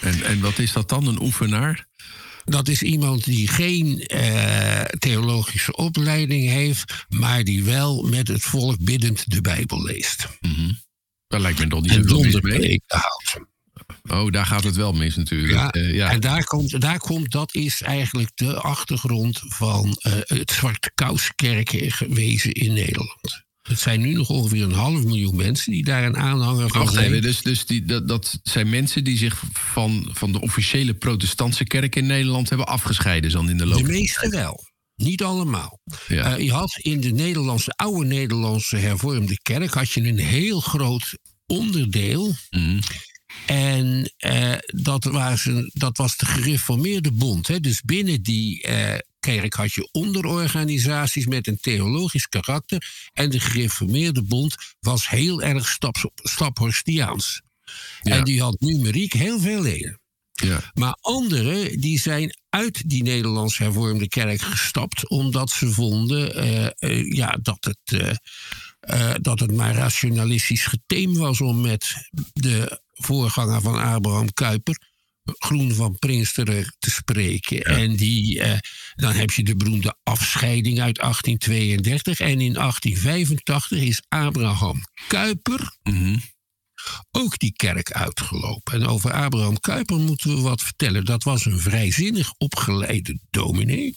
En, 0.00 0.22
en 0.22 0.40
wat 0.40 0.58
is 0.58 0.72
dat 0.72 0.88
dan, 0.88 1.06
een 1.06 1.22
oefenaar? 1.22 1.86
Dat 2.44 2.68
is 2.68 2.82
iemand 2.82 3.24
die 3.24 3.48
geen 3.48 4.04
uh, 4.14 4.80
theologische 4.82 5.76
opleiding 5.76 6.48
heeft, 6.48 7.06
maar 7.08 7.44
die 7.44 7.64
wel 7.64 8.02
met 8.02 8.28
het 8.28 8.42
volk 8.42 8.76
biddend 8.80 9.30
de 9.30 9.40
Bijbel 9.40 9.82
leest. 9.82 10.28
Mm 10.40 10.54
-hmm. 10.54 10.78
Dat 11.26 11.40
lijkt 11.40 11.58
me 11.58 11.66
toch 11.66 11.82
niet 11.82 12.08
zo 12.08 12.20
mis 12.20 12.40
mee. 12.40 12.82
houdt. 12.86 13.38
Oh, 14.02 14.30
daar 14.30 14.46
gaat 14.46 14.64
het 14.64 14.76
wel 14.76 14.92
mis 14.92 15.16
natuurlijk. 15.16 15.52
Ja, 15.52 15.80
uh, 15.80 15.94
ja. 15.94 16.10
En 16.10 16.20
daar 16.20 16.44
komt, 16.44 16.80
daar 16.80 16.98
komt, 16.98 17.30
dat 17.30 17.54
is 17.54 17.82
eigenlijk 17.82 18.30
de 18.34 18.54
achtergrond 18.60 19.42
van 19.44 19.86
uh, 20.06 20.12
het 20.20 20.50
Zwarte 20.50 20.90
Kouskerken 20.94 21.92
gewezen 21.92 22.52
in 22.52 22.72
Nederland. 22.72 23.45
Het 23.66 23.80
zijn 23.80 24.00
nu 24.00 24.12
nog 24.12 24.28
ongeveer 24.28 24.62
een 24.62 24.72
half 24.72 25.04
miljoen 25.04 25.36
mensen 25.36 25.72
die 25.72 25.84
daar 25.84 26.04
een 26.04 26.16
aanhanger 26.16 26.70
van 26.70 26.88
zijn. 26.88 27.20
dus, 27.20 27.42
dus 27.42 27.66
die, 27.66 27.84
dat, 27.84 28.08
dat, 28.08 28.38
zijn 28.42 28.68
mensen 28.68 29.04
die 29.04 29.18
zich 29.18 29.42
van, 29.52 30.08
van 30.12 30.32
de 30.32 30.40
officiële 30.40 30.94
protestantse 30.94 31.64
kerk 31.64 31.96
in 31.96 32.06
Nederland 32.06 32.48
hebben 32.48 32.66
afgescheiden 32.66 33.30
dan 33.30 33.50
in 33.50 33.58
de 33.58 33.66
loop 33.66 33.78
De 33.78 33.92
meeste 33.92 34.28
wel. 34.28 34.64
Niet 34.96 35.22
allemaal. 35.22 35.80
Ja. 36.08 36.38
Uh, 36.38 36.44
je 36.44 36.52
had 36.52 36.78
in 36.82 37.00
de 37.00 37.10
Nederlandse, 37.10 37.70
oude 37.70 38.06
Nederlandse 38.06 38.76
hervormde 38.76 39.38
kerk 39.42 39.74
had 39.74 39.90
je 39.90 40.00
een 40.00 40.18
heel 40.18 40.60
groot 40.60 41.18
onderdeel. 41.46 42.34
Mm. 42.50 42.80
En 43.46 44.12
uh, 44.26 44.54
dat, 44.66 45.04
was 45.04 45.44
een, 45.44 45.70
dat 45.74 45.96
was 45.96 46.16
de 46.16 46.26
gereformeerde 46.26 47.12
bond. 47.12 47.48
Hè? 47.48 47.60
Dus 47.60 47.82
binnen 47.82 48.22
die 48.22 48.68
uh, 48.68 48.94
kerk 49.26 49.54
had 49.54 49.72
je 49.72 49.88
onderorganisaties 49.92 51.26
met 51.26 51.46
een 51.46 51.60
theologisch 51.60 52.28
karakter. 52.28 53.08
En 53.12 53.30
de 53.30 53.40
gereformeerde 53.40 54.22
bond 54.22 54.56
was 54.80 55.08
heel 55.08 55.42
erg 55.42 55.68
stap, 55.68 56.10
staphorstiaans. 56.14 57.42
En 58.02 58.24
die 58.24 58.40
had 58.40 58.60
numeriek 58.60 59.12
heel 59.12 59.40
veel 59.40 59.62
leden. 59.62 60.00
Ja. 60.32 60.70
Maar 60.74 60.96
anderen 61.00 61.80
die 61.80 62.00
zijn 62.00 62.36
uit 62.48 62.88
die 62.90 63.02
Nederlands 63.02 63.58
hervormde 63.58 64.08
kerk 64.08 64.40
gestapt 64.40 65.08
omdat 65.08 65.50
ze 65.50 65.70
vonden 65.70 66.46
uh, 66.46 66.68
uh, 66.78 67.12
ja, 67.12 67.38
dat, 67.42 67.58
het, 67.60 68.18
uh, 68.90 69.14
dat 69.20 69.40
het 69.40 69.52
maar 69.52 69.74
rationalistisch 69.74 70.66
geteem 70.66 71.16
was 71.16 71.40
om 71.40 71.60
met 71.60 72.10
de 72.32 72.80
voorganger 72.92 73.60
van 73.60 73.82
Abraham 73.82 74.32
Kuyper 74.32 74.78
Groen 75.38 75.74
van 75.74 75.98
Prinsteren 75.98 76.74
te 76.78 76.90
spreken. 76.90 77.62
En 77.62 77.96
die, 77.96 78.40
eh, 78.40 78.58
dan 78.94 79.12
heb 79.12 79.30
je 79.30 79.42
de 79.42 79.56
beroemde 79.56 79.96
afscheiding 80.02 80.80
uit 80.80 81.00
1832. 81.00 82.20
En 82.20 82.40
in 82.40 82.56
1885 82.56 83.78
is 83.78 84.02
Abraham 84.08 84.80
Kuyper 85.08 85.76
mhm. 85.82 86.16
ook 87.10 87.38
die 87.38 87.52
kerk 87.52 87.92
uitgelopen. 87.92 88.72
En 88.72 88.86
over 88.86 89.12
Abraham 89.12 89.60
Kuyper 89.60 89.98
moeten 89.98 90.34
we 90.34 90.40
wat 90.40 90.62
vertellen. 90.62 91.04
Dat 91.04 91.22
was 91.22 91.44
een 91.44 91.58
vrijzinnig 91.58 92.32
opgeleide 92.38 93.20
dominee. 93.30 93.96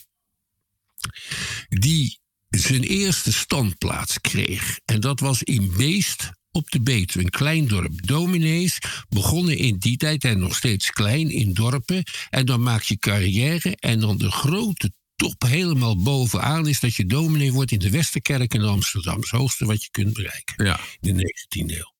Die 1.69 2.19
zijn 2.49 2.83
eerste 2.83 3.33
standplaats 3.33 4.21
kreeg. 4.21 4.79
En 4.85 4.99
dat 4.99 5.19
was 5.19 5.43
in 5.43 5.73
Beest 5.77 6.31
op 6.59 6.71
de 6.71 6.81
Betuwe, 6.81 7.23
een 7.23 7.29
klein 7.29 7.67
dorp. 7.67 8.07
Dominees 8.07 8.77
begonnen 9.09 9.57
in 9.57 9.77
die 9.77 9.97
tijd 9.97 10.23
en 10.23 10.39
nog 10.39 10.55
steeds 10.55 10.89
klein 10.89 11.29
in 11.29 11.53
dorpen. 11.53 12.03
En 12.29 12.45
dan 12.45 12.61
maak 12.63 12.81
je 12.81 12.97
carrière 12.97 13.75
en 13.75 13.99
dan 13.99 14.17
de 14.17 14.31
grote 14.31 14.91
top 15.15 15.41
helemaal 15.41 16.01
bovenaan 16.01 16.67
is 16.67 16.79
dat 16.79 16.95
je 16.95 17.05
dominee 17.05 17.53
wordt 17.53 17.71
in 17.71 17.79
de 17.79 17.89
Westerkerk 17.89 18.53
in 18.53 18.61
Amsterdam. 18.61 19.19
Het 19.19 19.29
hoogste 19.29 19.65
wat 19.65 19.83
je 19.83 19.89
kunt 19.91 20.13
bereiken 20.13 20.65
ja. 20.65 20.79
in 20.99 21.17
de 21.17 21.47
19e 21.47 21.75
eeuw. 21.77 21.93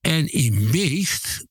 En 0.00 0.32
in 0.32 0.70
Beest 0.70 1.44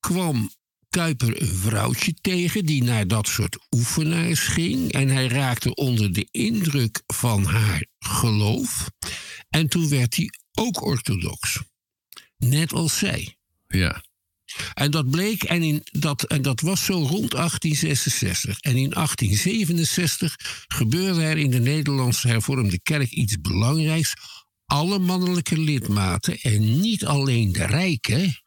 kwam 0.00 0.50
Kuiper 0.96 1.42
een 1.42 1.56
vrouwtje 1.56 2.14
tegen 2.20 2.64
die 2.64 2.82
naar 2.82 3.06
dat 3.06 3.28
soort 3.28 3.58
oefenaars 3.70 4.40
ging. 4.40 4.92
En 4.92 5.08
hij 5.08 5.26
raakte 5.26 5.74
onder 5.74 6.12
de 6.12 6.28
indruk 6.30 7.02
van 7.06 7.44
haar 7.44 7.86
geloof. 7.98 8.90
En 9.48 9.68
toen 9.68 9.88
werd 9.88 10.16
hij 10.16 10.30
ook 10.58 10.82
orthodox. 10.82 11.62
Net 12.36 12.72
als 12.72 12.98
zij. 12.98 13.36
Ja. 13.68 14.02
En 14.74 14.90
dat 14.90 15.10
bleek, 15.10 15.42
en, 15.42 15.62
in 15.62 15.82
dat, 15.90 16.22
en 16.22 16.42
dat 16.42 16.60
was 16.60 16.84
zo 16.84 16.92
rond 16.92 17.30
1866. 17.30 18.60
En 18.60 18.76
in 18.76 18.90
1867 18.90 20.36
gebeurde 20.68 21.22
er 21.22 21.38
in 21.38 21.50
de 21.50 21.60
Nederlandse 21.60 22.28
hervormde 22.28 22.80
kerk 22.82 23.10
iets 23.10 23.40
belangrijks. 23.40 24.12
Alle 24.64 24.98
mannelijke 24.98 25.58
lidmaten, 25.58 26.40
en 26.40 26.80
niet 26.80 27.04
alleen 27.04 27.52
de 27.52 27.66
rijken, 27.66 28.40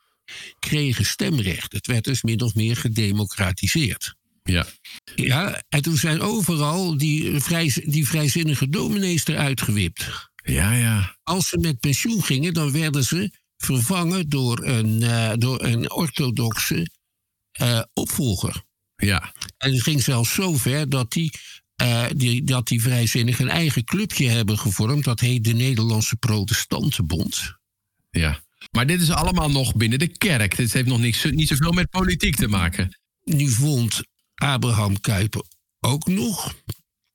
kregen 0.59 1.05
stemrecht. 1.05 1.71
Het 1.73 1.87
werd 1.87 2.03
dus 2.03 2.23
min 2.23 2.41
of 2.41 2.55
meer 2.55 2.75
gedemocratiseerd. 2.75 4.15
Ja. 4.43 4.67
Ja, 5.15 5.63
en 5.69 5.81
toen 5.81 5.97
zijn 5.97 6.21
overal 6.21 6.97
die, 6.97 7.39
vrij, 7.39 7.83
die 7.85 8.07
vrijzinnige 8.07 8.69
dominees 8.69 9.25
eruit 9.27 9.61
gewipt. 9.61 10.28
Ja, 10.50 10.72
ja. 10.72 11.18
Als 11.24 11.48
ze 11.50 11.58
met 11.58 11.79
pensioen 11.79 12.24
gingen, 12.24 12.53
dan 12.53 12.72
werden 12.72 13.03
ze 13.03 13.32
vervangen 13.58 14.29
door 14.29 14.65
een, 14.65 15.01
uh, 15.01 15.34
door 15.36 15.63
een 15.63 15.91
orthodoxe 15.91 16.89
uh, 17.62 17.82
opvolger. 17.94 18.63
Ja. 18.96 19.34
En 19.58 19.72
het 19.72 19.84
ging 19.84 20.03
zelfs 20.03 20.34
zo 20.34 20.58
ver 20.58 20.89
dat 20.89 21.12
die, 21.12 21.32
uh, 21.82 22.06
die, 22.15 22.44
dat 22.44 22.68
die 22.68 22.82
vrijzinnigen 22.82 23.46
een 23.46 23.51
eigen 23.51 23.84
clubje 23.84 24.29
hebben 24.29 24.58
gevormd. 24.58 25.03
Dat 25.03 25.20
heet 25.20 25.44
de 25.44 25.53
Nederlandse 25.53 26.15
Protestantenbond. 26.15 27.58
Ja. 28.10 28.39
Maar 28.72 28.88
dit 28.88 29.01
is 29.01 29.12
allemaal 29.12 29.51
nog 29.51 29.75
binnen 29.75 30.00
de 30.00 30.18
kerk. 30.18 30.56
Dit 30.56 30.74
heeft 30.74 30.88
nog 30.88 31.00
niks, 31.00 31.24
niet 31.24 31.48
zoveel 31.48 31.72
met 31.72 31.89
politiek 31.89 32.36
te 32.36 32.48
maken. 32.48 33.00
Nu 33.24 33.50
vond 33.50 34.01
Abraham 34.36 35.00
Kuyper 35.00 35.44
ook 35.79 36.08
nog 36.08 36.56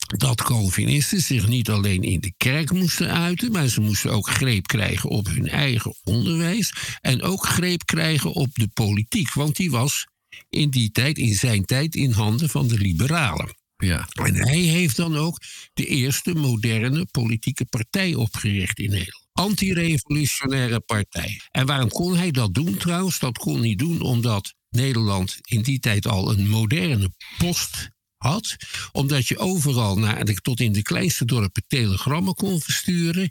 dat 0.06 0.42
Calvinisten 0.42 1.20
zich 1.20 1.46
niet 1.46 1.70
alleen 1.70 2.02
in 2.02 2.20
de 2.20 2.32
kerk 2.36 2.72
moesten 2.72 3.10
uiten, 3.10 3.52
maar 3.52 3.68
ze 3.68 3.80
moesten 3.80 4.10
ook 4.10 4.28
greep 4.28 4.66
krijgen 4.66 5.10
op 5.10 5.26
hun 5.26 5.48
eigen 5.48 5.94
onderwijs 6.04 6.72
en 7.00 7.22
ook 7.22 7.46
greep 7.46 7.84
krijgen 7.84 8.32
op 8.32 8.54
de 8.54 8.68
politiek, 8.68 9.32
want 9.32 9.56
die 9.56 9.70
was 9.70 10.06
in 10.48 10.70
die 10.70 10.90
tijd, 10.90 11.18
in 11.18 11.34
zijn 11.34 11.64
tijd, 11.64 11.94
in 11.94 12.12
handen 12.12 12.48
van 12.48 12.68
de 12.68 12.78
liberalen. 12.78 13.56
Ja. 13.76 14.08
En 14.12 14.34
hij 14.34 14.58
heeft 14.60 14.96
dan 14.96 15.16
ook 15.16 15.40
de 15.74 15.86
eerste 15.86 16.34
moderne 16.34 17.06
politieke 17.10 17.64
partij 17.64 18.14
opgericht 18.14 18.78
in 18.78 18.90
Nederland. 18.90 19.22
Antirevolutionaire 19.32 20.80
partij. 20.80 21.40
En 21.50 21.66
waarom 21.66 21.88
kon 21.88 22.16
hij 22.16 22.30
dat 22.30 22.54
doen 22.54 22.76
trouwens? 22.76 23.18
Dat 23.18 23.38
kon 23.38 23.60
hij 23.60 23.74
doen 23.74 24.00
omdat 24.00 24.54
Nederland 24.70 25.38
in 25.42 25.62
die 25.62 25.78
tijd 25.78 26.06
al 26.06 26.30
een 26.30 26.48
moderne 26.48 27.10
post 27.38 27.90
had. 28.24 28.56
Omdat 28.92 29.26
je 29.26 29.38
overal 29.38 29.98
naar, 29.98 30.24
tot 30.24 30.60
in 30.60 30.72
de 30.72 30.82
kleinste 30.82 31.24
dorpen 31.24 31.64
telegrammen 31.66 32.34
kon 32.34 32.60
versturen. 32.60 33.30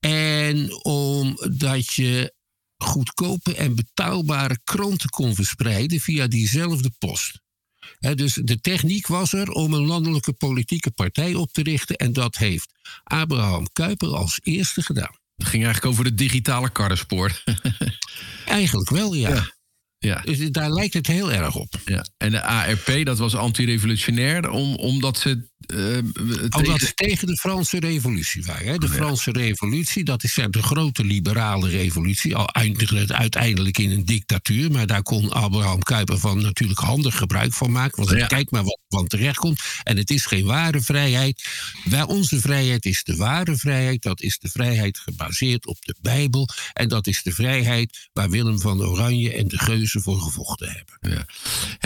En 0.00 0.84
omdat 0.84 1.92
je 1.92 2.34
goedkope 2.76 3.54
en 3.54 3.74
betaalbare 3.74 4.60
kranten 4.64 5.08
kon 5.08 5.34
verspreiden 5.34 6.00
via 6.00 6.26
diezelfde 6.26 6.90
post. 6.98 7.40
dus 7.98 8.34
de 8.34 8.60
techniek 8.60 9.06
was 9.06 9.32
er 9.32 9.50
om 9.50 9.74
een 9.74 9.86
landelijke 9.86 10.32
politieke 10.32 10.90
partij 10.90 11.34
op 11.34 11.52
te 11.52 11.62
richten. 11.62 11.96
En 11.96 12.12
dat 12.12 12.36
heeft 12.36 12.72
Abraham 13.04 13.72
Kuyper 13.72 14.16
als 14.16 14.38
eerste 14.42 14.82
gedaan. 14.82 15.18
Het 15.36 15.48
ging 15.48 15.64
eigenlijk 15.64 15.92
over 15.92 16.04
het 16.04 16.18
digitale 16.18 16.70
karrenspoor. 16.70 17.42
eigenlijk 18.46 18.90
wel, 18.90 19.14
ja. 19.14 19.28
ja. 19.28 19.58
Ja. 20.04 20.20
Dus 20.24 20.50
daar 20.50 20.70
lijkt 20.70 20.94
het 20.94 21.06
heel 21.06 21.32
erg 21.32 21.56
op. 21.56 21.74
Ja. 21.84 22.04
En 22.16 22.30
de 22.30 22.42
ARP, 22.42 23.04
dat 23.04 23.18
was 23.18 23.36
antirevolutionair, 23.36 24.50
om, 24.50 24.74
omdat 24.74 25.18
ze. 25.18 25.48
Uh, 25.66 25.76
tegen... 25.76 26.50
Omdat 26.56 26.80
ze 26.80 26.94
tegen 26.94 27.26
de 27.26 27.36
Franse 27.36 27.78
revolutie 27.80 28.44
waren. 28.44 28.66
Hè? 28.66 28.78
De 28.78 28.86
Oh, 28.86 28.92
ja. 28.92 28.98
Franse 28.98 29.30
revolutie, 29.32 30.04
dat 30.04 30.24
is 30.24 30.34
de 30.50 30.62
grote 30.62 31.04
liberale 31.04 31.68
revolutie. 31.68 32.36
Al 32.36 32.46
eindigde 32.48 32.98
het 32.98 33.12
uiteindelijk 33.12 33.78
in 33.78 33.90
een 33.90 34.04
dictatuur. 34.04 34.70
Maar 34.70 34.86
daar 34.86 35.02
kon 35.02 35.30
Abraham 35.32 35.82
Kuyper 35.82 36.18
van 36.18 36.42
natuurlijk 36.42 36.78
handig 36.80 37.16
gebruik 37.16 37.52
van 37.52 37.70
maken. 37.70 38.04
Want 38.04 38.18
Ja. 38.18 38.26
kijk 38.26 38.50
maar 38.50 38.64
wat 38.64 38.78
van 38.88 39.06
terecht 39.06 39.36
komt. 39.36 39.60
En 39.82 39.96
het 39.96 40.10
is 40.10 40.26
geen 40.26 40.44
ware 40.44 40.80
vrijheid. 40.80 41.48
Waar 41.84 42.06
onze 42.06 42.40
vrijheid 42.40 42.84
is 42.84 43.02
de 43.04 43.16
ware 43.16 43.56
vrijheid. 43.56 44.02
Dat 44.02 44.20
is 44.20 44.38
de 44.38 44.48
vrijheid 44.48 44.98
gebaseerd 44.98 45.66
op 45.66 45.76
de 45.80 45.94
Bijbel. 46.02 46.48
En 46.72 46.88
dat 46.88 47.06
is 47.06 47.22
de 47.22 47.32
vrijheid 47.32 48.08
waar 48.12 48.30
Willem 48.30 48.60
van 48.60 48.82
Oranje 48.82 49.32
en 49.32 49.48
de 49.48 49.58
Geuzen 49.58 50.02
voor 50.02 50.20
gevochten 50.20 50.68
hebben. 50.68 50.98
Ja. 51.16 51.26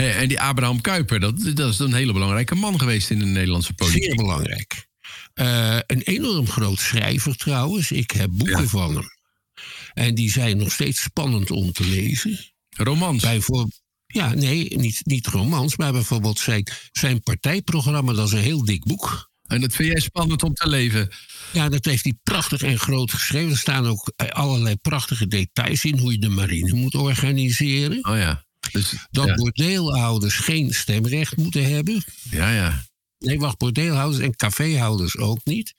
En 0.03 0.27
die 0.27 0.41
Abraham 0.41 0.81
Kuyper, 0.81 1.19
dat, 1.19 1.51
dat 1.53 1.73
is 1.73 1.79
een 1.79 1.93
hele 1.93 2.13
belangrijke 2.13 2.55
man 2.55 2.79
geweest 2.79 3.09
in 3.09 3.19
de 3.19 3.25
Nederlandse 3.25 3.64
politiek. 3.73 4.03
Zeer 4.03 4.15
belangrijk. 4.15 4.87
Eh, 5.33 5.77
een 5.87 6.01
enorm 6.01 6.47
groot 6.47 6.79
schrijver 6.79 7.35
trouwens. 7.37 7.91
Ik 7.91 8.11
heb 8.11 8.29
boeken 8.31 8.61
Ja. 8.61 8.67
van 8.67 8.95
hem. 8.95 9.13
En 9.93 10.15
die 10.15 10.31
zijn 10.31 10.57
nog 10.57 10.71
steeds 10.71 11.01
spannend 11.01 11.51
om 11.51 11.71
te 11.71 11.85
lezen. 11.85 12.39
Romans. 12.69 13.21
Bijvoorbeeld. 13.23 13.81
Ja, 14.07 14.33
nee, 14.33 14.77
niet, 14.77 15.01
niet 15.05 15.27
romans, 15.27 15.77
maar 15.77 15.91
bijvoorbeeld 15.91 16.39
zijn, 16.39 16.67
zijn 16.91 17.21
partijprogramma, 17.23 18.13
dat 18.13 18.27
is 18.27 18.33
een 18.33 18.39
heel 18.39 18.65
dik 18.65 18.83
boek. 18.83 19.31
En 19.47 19.61
dat 19.61 19.73
vind 19.73 19.91
jij 19.91 20.01
spannend 20.01 20.43
om 20.43 20.53
te 20.53 20.69
leven. 20.69 21.09
Ja, 21.53 21.69
dat 21.69 21.85
heeft 21.85 22.03
hij 22.03 22.13
prachtig 22.23 22.61
en 22.61 22.79
groot 22.79 23.11
geschreven. 23.11 23.51
Er 23.51 23.57
staan 23.57 23.87
ook 23.87 24.11
eh, 24.15 24.27
allerlei 24.27 24.75
prachtige 24.75 25.27
details 25.27 25.83
in 25.83 25.97
hoe 25.97 26.11
je 26.11 26.19
de 26.19 26.29
marine 26.29 26.73
moet 26.73 26.95
organiseren. 26.95 28.05
Oh 28.09 28.17
ja. 28.17 28.45
Dus, 28.71 28.93
Dat 29.11 29.25
ja. 29.27 29.35
bordeelhouders 29.35 30.35
geen 30.35 30.73
stemrecht 30.73 31.37
moeten 31.37 31.65
hebben. 31.73 32.03
ja, 32.29 32.51
ja. 32.51 32.83
Nee, 33.25 33.39
wacht, 33.39 33.57
bordeelhouders 33.57 34.23
en 34.23 34.35
caféhouders 34.35 35.17
ook 35.17 35.39
niet. 35.43 35.73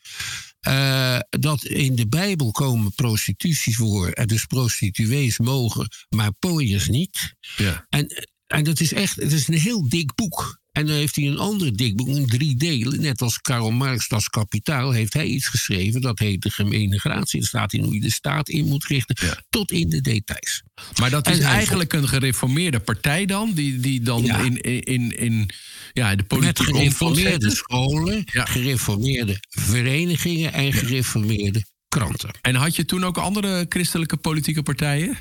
Eh, 0.61 1.19
dat 1.29 1.65
in 1.65 1.95
de 1.95 2.09
Bijbel 2.09 2.51
komen 2.51 2.93
prostituties 2.95 3.77
voor. 3.77 4.09
En 4.09 4.27
dus 4.27 4.45
prostituees 4.45 5.39
mogen, 5.39 5.89
maar 6.09 6.33
pooiers 6.33 6.89
niet. 6.89 7.35
ja. 7.57 7.87
En, 7.89 8.29
en 8.47 8.65
dat 8.65 8.81
is 8.81 8.93
echt, 8.93 9.17
het 9.17 9.33
is 9.33 9.49
een 9.49 9.59
heel 9.59 9.89
dik 9.89 10.15
boek. 10.15 10.61
En 10.77 10.87
dan 10.87 10.97
heeft 10.97 11.17
hij 11.17 11.25
een 11.27 11.39
ander 11.39 11.77
dik 11.77 11.97
boek, 11.97 12.09
in 12.09 12.27
drie 12.27 12.57
delen. 12.57 13.01
Net 13.01 13.21
als 13.23 13.41
Karl 13.41 13.71
Marx, 13.71 14.09
Das 14.09 14.29
Kapitaal, 14.29 14.91
heeft 14.91 15.13
hij 15.13 15.27
iets 15.27 15.49
geschreven. 15.49 16.01
Dat 16.01 16.19
heet 16.19 16.43
de 16.43 16.51
gemene 16.51 16.99
gratie. 16.99 17.41
Er 17.41 17.47
staat 17.47 17.73
in 17.73 17.83
hoe 17.83 17.95
je 17.95 18.01
de 18.01 18.11
staat 18.13 18.49
in 18.49 18.67
moet 18.67 18.85
richten. 18.87 19.17
Ja. 19.27 19.43
Tot 19.51 19.71
in 19.73 19.89
de 19.89 20.01
details. 20.01 20.63
Maar 21.01 21.11
dat 21.11 21.29
is 21.29 21.39
En 21.39 21.45
eigenlijk 21.45 21.93
een 21.93 22.09
gereformeerde 22.09 22.81
partij 22.81 23.27
dan, 23.27 23.53
die, 23.53 23.81
die 23.81 24.01
dan 24.01 24.23
Ja. 24.25 24.39
in, 24.39 24.61
in, 24.85 25.17
in 25.19 25.51
ja, 25.93 26.11
de 26.11 26.17
Met 26.17 26.27
politiek 26.27 26.67
gereformeerde 26.67 27.45
omzet. 27.47 27.53
scholen, 27.59 28.23
Ja. 28.33 28.45
gereformeerde 28.45 29.37
verenigingen 29.49 30.53
en 30.53 30.73
gereformeerde 30.73 31.65
kranten. 31.89 32.31
En 32.43 32.55
had 32.55 32.77
je 32.77 32.85
toen 32.85 33.05
ook 33.05 33.19
andere 33.19 33.67
christelijke 33.69 34.17
politieke 34.17 34.63
partijen? 34.63 35.17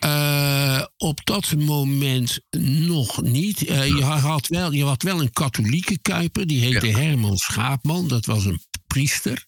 Eh, 0.00 0.84
op 0.96 1.20
dat 1.24 1.54
moment 1.56 2.40
nog 2.86 3.22
niet. 3.22 3.64
Eh, 3.64 3.86
je, 3.86 4.02
had 4.04 4.46
wel, 4.46 4.72
je 4.72 4.84
had 4.84 5.02
wel 5.02 5.20
een 5.20 5.30
katholieke 5.32 5.98
kuiper, 6.02 6.46
die 6.46 6.60
heette 6.60 6.86
Ja. 6.86 6.98
Herman 6.98 7.36
Schaapman. 7.36 8.08
Dat 8.08 8.26
was 8.26 8.44
een 8.44 8.60
priester 8.86 9.46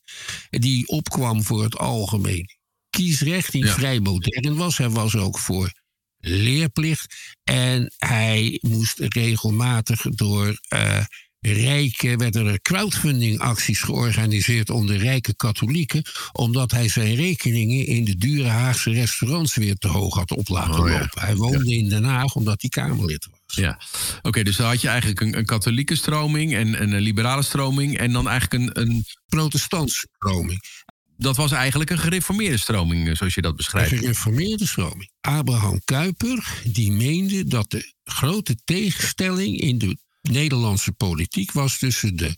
die 0.51 0.87
opkwam 0.89 1.43
voor 1.45 1.63
het 1.63 1.79
algemeen 1.79 2.47
kiesrecht, 2.91 3.53
die 3.53 3.65
Ja. 3.65 3.73
vrij 3.73 4.01
modern 4.01 4.57
was. 4.57 4.77
Hij 4.79 4.91
was 4.91 5.17
ook 5.17 5.39
voor 5.39 5.73
leerplicht. 6.19 7.15
En 7.45 7.93
hij 7.99 8.59
moest 8.61 8.99
regelmatig 8.99 10.01
door 10.03 10.59
eh, 10.69 11.05
rijke, 11.41 12.17
werden 12.17 12.47
er 12.47 12.61
crowdfunding-acties 12.63 13.81
georganiseerd 13.81 14.71
onder 14.71 14.97
rijke 14.97 15.35
katholieken, 15.37 16.03
omdat 16.33 16.71
hij 16.71 16.89
zijn 16.89 17.15
rekeningen 17.15 17.87
in 17.87 18.05
de 18.05 18.17
dure 18.17 18.49
Haagse 18.49 18.91
restaurants 18.91 19.55
weer 19.55 19.77
te 19.77 19.89
hoog 19.89 20.15
had 20.15 20.31
op 20.31 20.49
laten 20.49 20.81
Oh 20.81 20.89
ja. 20.89 20.99
lopen. 20.99 21.23
Hij 21.23 21.37
woonde 21.37 21.77
in 21.77 21.89
Den 21.89 22.05
Haag 22.05 22.35
omdat 22.35 22.61
hij 22.61 22.71
Kamerlid 22.71 23.27
was. 23.31 23.57
Ja. 23.57 23.81
Oké, 24.23 24.43
dus 24.43 24.57
dan 24.57 24.67
had 24.67 24.81
je 24.81 24.89
eigenlijk 24.89 25.21
een, 25.21 25.39
een 25.39 25.45
katholieke 25.45 25.97
stroming 25.97 26.55
en 26.55 26.83
een, 26.83 27.01
liberale 27.01 27.43
stroming. 27.43 27.99
En 27.99 28.13
dan 28.13 28.29
eigenlijk 28.29 28.77
een, 28.77 28.83
een. 28.83 29.05
Protestantse 29.29 30.09
stroming. 30.17 30.61
Dat 31.17 31.37
was 31.37 31.53
eigenlijk 31.53 31.91
een 31.91 31.99
gereformeerde 31.99 32.57
stroming, 32.57 33.09
eh, 33.09 33.15
zoals 33.15 33.35
je 33.35 33.41
dat 33.41 33.51
Een 33.51 33.57
beschrijft. 33.57 33.91
gereformeerde 33.95 34.67
stroming. 34.67 35.11
Abraham 35.21 35.81
Kuyper 35.85 36.61
die 36.65 36.93
meende 36.93 37.45
dat 37.45 37.71
de 37.71 37.93
grote 38.05 38.57
tegenstelling 38.65 39.61
in 39.61 39.79
de 39.79 39.97
Nederlandse 40.23 40.93
politiek 40.93 41.53
was 41.53 41.79
tussen 41.79 42.17
de 42.17 42.35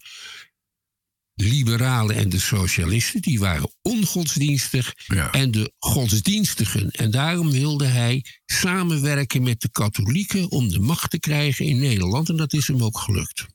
liberalen 1.34 2.16
en 2.16 2.28
de 2.28 2.38
socialisten. 2.38 3.20
Die 3.20 3.38
waren 3.38 3.72
ongodsdienstig 3.82 4.94
Ja. 5.06 5.30
en 5.30 5.50
de 5.50 5.72
godsdienstigen. 5.78 6.90
En 6.90 7.10
daarom 7.10 7.50
wilde 7.50 7.86
hij 7.86 8.24
samenwerken 8.46 9.42
met 9.42 9.60
de 9.60 9.70
katholieken 9.70 10.50
om 10.50 10.68
de 10.68 10.80
macht 10.80 11.10
te 11.10 11.20
krijgen 11.20 11.64
in 11.64 11.78
Nederland. 11.78 12.28
En 12.28 12.36
dat 12.36 12.52
is 12.52 12.66
hem 12.66 12.82
ook 12.82 12.98
gelukt. 12.98 13.46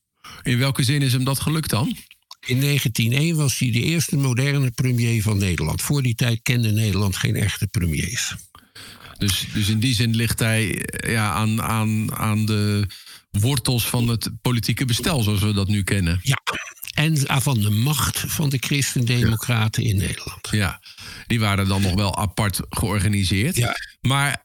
In 0.44 0.58
welke 0.58 0.84
zin 0.84 1.02
is 1.02 1.14
hem 1.14 1.24
dat 1.24 1.40
gelukt 1.40 1.70
dan? 1.70 1.98
In 2.46 2.60
1901 2.62 3.36
was 3.36 3.60
hij 3.60 3.72
de 3.72 3.82
eerste 3.82 4.16
moderne 4.16 4.72
premier 4.72 5.22
van 5.22 5.38
Nederland. 5.38 5.82
Voor 5.82 6.02
die 6.02 6.16
tijd 6.16 6.40
kende 6.42 6.72
Nederland 6.72 7.16
geen 7.16 7.36
echte 7.36 7.68
premiers. 7.68 8.36
Dus, 9.18 9.46
dus 9.54 9.70
in 9.70 9.80
die 9.80 9.94
zin 9.96 10.16
ligt 10.16 10.40
hij 10.40 10.86
eh, 10.86 11.12
ja, 11.12 11.32
aan, 11.32 11.62
aan, 11.62 12.16
aan 12.16 12.46
de 12.46 12.88
wortels 13.30 13.88
van 13.88 14.08
het 14.08 14.30
politieke 14.42 14.86
bestel, 14.86 15.22
zoals 15.24 15.40
we 15.42 15.54
dat 15.54 15.68
nu 15.68 15.84
kennen. 15.84 16.20
Ja, 16.24 16.38
en 16.94 17.42
van 17.42 17.60
de 17.62 17.70
macht 17.70 18.20
van 18.28 18.50
de 18.50 18.58
christendemocraten 18.60 19.84
in 19.84 19.98
Nederland. 19.98 20.48
Ja, 20.52 20.82
die 21.28 21.40
waren 21.40 21.68
dan 21.68 21.82
nog 21.82 21.94
wel 21.94 22.18
apart 22.18 22.60
georganiseerd. 22.70 23.56
Ja. 23.56 23.76
Maar 24.02 24.42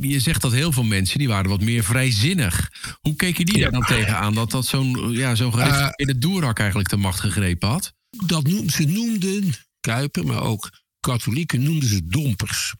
je- 0.00 0.18
zegt 0.20 0.42
dat 0.42 0.52
heel 0.52 0.72
veel 0.72 0.82
mensen 0.84 1.18
die 1.18 1.28
waren 1.28 1.50
wat 1.50 1.60
meer 1.60 1.84
vrijzinnig. 1.84 2.70
Hoe 3.00 3.16
keken 3.16 3.44
die 3.46 3.56
Ja. 3.56 3.62
daar 3.62 3.72
dan 3.72 3.84
tegenaan 3.96 4.34
dat 4.34 4.50
dat 4.50 4.66
zo'n 4.66 5.12
ja, 5.12 5.34
zo'n 5.34 5.52
gereformeerde 5.52 6.18
doerak 6.18 6.58
eigenlijk 6.58 6.88
de 6.88 6.96
macht 6.96 7.20
gegrepen 7.20 7.68
had? 7.68 7.92
Dat 8.26 8.46
noem, 8.46 8.68
ze 8.70 8.84
noemden 8.84 9.54
Kuiper, 9.80 10.26
maar 10.26 10.42
ook 10.42 10.70
katholieken 11.00 11.62
noemden 11.62 11.88
ze 11.88 12.06
dompers. 12.06 12.74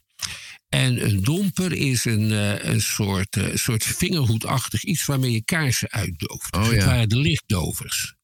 En 0.73 1.05
een 1.05 1.23
domper 1.23 1.71
is 1.73 2.05
een, 2.05 2.31
eh, 2.31 2.63
een 2.63 2.81
soort, 2.81 3.37
eh, 3.37 3.55
soort 3.55 3.83
vingerhoedachtig 3.83 4.83
iets 4.83 5.05
waarmee 5.05 5.31
je 5.31 5.43
kaarsen 5.43 5.91
uitdooft. 5.91 6.55
Oh, 6.55 6.61
Dus 6.61 6.71
het 6.71 6.81
ja. 6.81 6.85
waren 6.85 7.09
de 7.09 7.17
lichtdovers. 7.17 8.15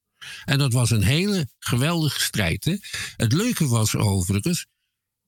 En 0.46 0.58
dat 0.58 0.74
was 0.74 0.90
een 0.90 1.04
hele 1.04 1.50
geweldige 1.60 2.20
strijd. 2.20 2.66
Hè? 2.66 2.76
Het 3.16 3.34
leuke 3.34 3.68
was 3.68 3.96
overigens, 3.96 4.66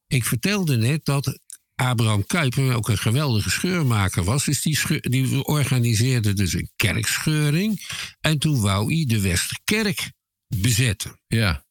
ik 0.07 0.25
vertelde 0.25 0.77
net 0.77 1.05
dat 1.05 1.39
Abraham 1.75 2.25
Kuyper 2.25 2.75
ook 2.75 2.89
een 2.89 2.97
geweldige 2.97 3.49
scheurmaker 3.49 4.23
was. 4.23 4.45
Dus 4.45 4.61
die, 4.61 4.77
scheur- 4.77 5.09
die 5.09 5.43
organiseerde 5.43 6.33
dus 6.33 6.53
een 6.53 6.71
kerkscheuring. 6.75 7.87
En 8.19 8.37
toen 8.37 8.61
wou 8.61 8.95
hij 8.95 9.05
de 9.05 9.21
Westerkerk 9.21 10.11
bezetten. 10.47 11.21
Ja, 11.27 11.65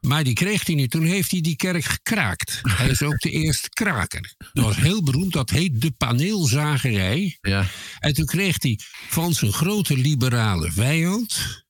Maar 0.00 0.24
die 0.24 0.34
kreeg 0.34 0.66
hij 0.66 0.74
niet. 0.74 0.90
Toen 0.90 1.04
heeft 1.04 1.30
hij 1.30 1.40
die 1.40 1.56
kerk 1.56 1.84
gekraakt. 1.84 2.60
Hij 2.62 2.88
is 2.88 3.02
ook 3.02 3.18
de 3.18 3.30
eerste 3.30 3.68
kraker. 3.68 4.34
Dat 4.52 4.64
was 4.64 4.76
heel 4.76 5.02
beroemd. 5.02 5.32
Dat 5.32 5.50
heet 5.50 5.80
de 5.80 5.90
paneelzagerij. 5.90 7.38
ja, 7.40 7.66
En 7.98 8.14
toen 8.14 8.26
kreeg 8.26 8.62
hij 8.62 8.78
van 9.08 9.34
zijn 9.34 9.52
grote 9.52 9.96
liberale 9.96 10.72
vijand. 10.72 11.62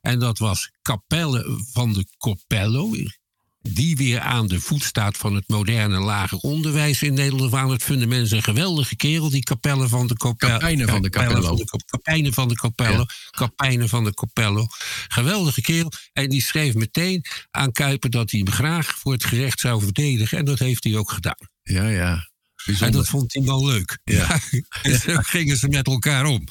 En 0.00 0.18
dat 0.18 0.38
was 0.38 0.70
Capelle 0.82 1.60
van 1.72 1.92
de 1.92 2.06
Coppello. 2.18 2.90
Die 3.72 3.96
weer 3.96 4.20
aan 4.20 4.46
de 4.46 4.60
voet 4.60 4.82
staat 4.82 5.16
van 5.16 5.34
het 5.34 5.48
moderne 5.48 5.98
lager 5.98 6.38
onderwijs 6.38 7.02
in 7.02 7.14
Nederland. 7.14 7.50
Waar 7.50 7.66
het 7.68 7.82
fundament 7.82 8.24
is 8.24 8.30
een 8.30 8.42
geweldige 8.42 8.96
kerel, 8.96 9.30
die 9.30 9.42
Capelle 9.42 9.88
van 9.88 10.06
de 10.06 10.16
Coppello. 10.16 10.52
Kapijnen 10.52 10.88
van 10.88 11.02
de 11.02 11.10
Capello. 11.10 11.56
Kapijnen 11.86 12.32
van 12.32 12.48
de 12.48 12.54
Capello. 12.54 13.04
Kapijnen 13.30 13.88
van 13.88 14.04
de 14.04 14.14
Capello. 14.14 14.66
Geweldige 15.08 15.60
kerel. 15.60 15.92
En 16.12 16.28
die 16.28 16.42
schreef 16.42 16.74
meteen 16.74 17.24
aan 17.50 17.72
Kuiper 17.72 18.10
dat 18.10 18.30
hij 18.30 18.40
hem 18.44 18.54
graag 18.54 18.86
voor 18.86 19.12
het 19.12 19.24
gerecht 19.24 19.60
zou 19.60 19.82
verdedigen. 19.82 20.38
En 20.38 20.44
dat 20.44 20.58
heeft 20.58 20.84
hij 20.84 20.96
ook 20.96 21.10
gedaan. 21.10 21.48
ja, 21.62 21.88
ja. 21.88 22.32
En 22.80 22.92
dat 22.92 23.08
vond 23.08 23.34
hij 23.34 23.42
wel 23.42 23.66
leuk. 23.66 23.98
Ja. 24.04 24.40
en 24.82 25.00
zo 25.00 25.16
gingen 25.36 25.56
ze 25.56 25.68
met 25.68 25.86
elkaar 25.86 26.24
om. 26.24 26.44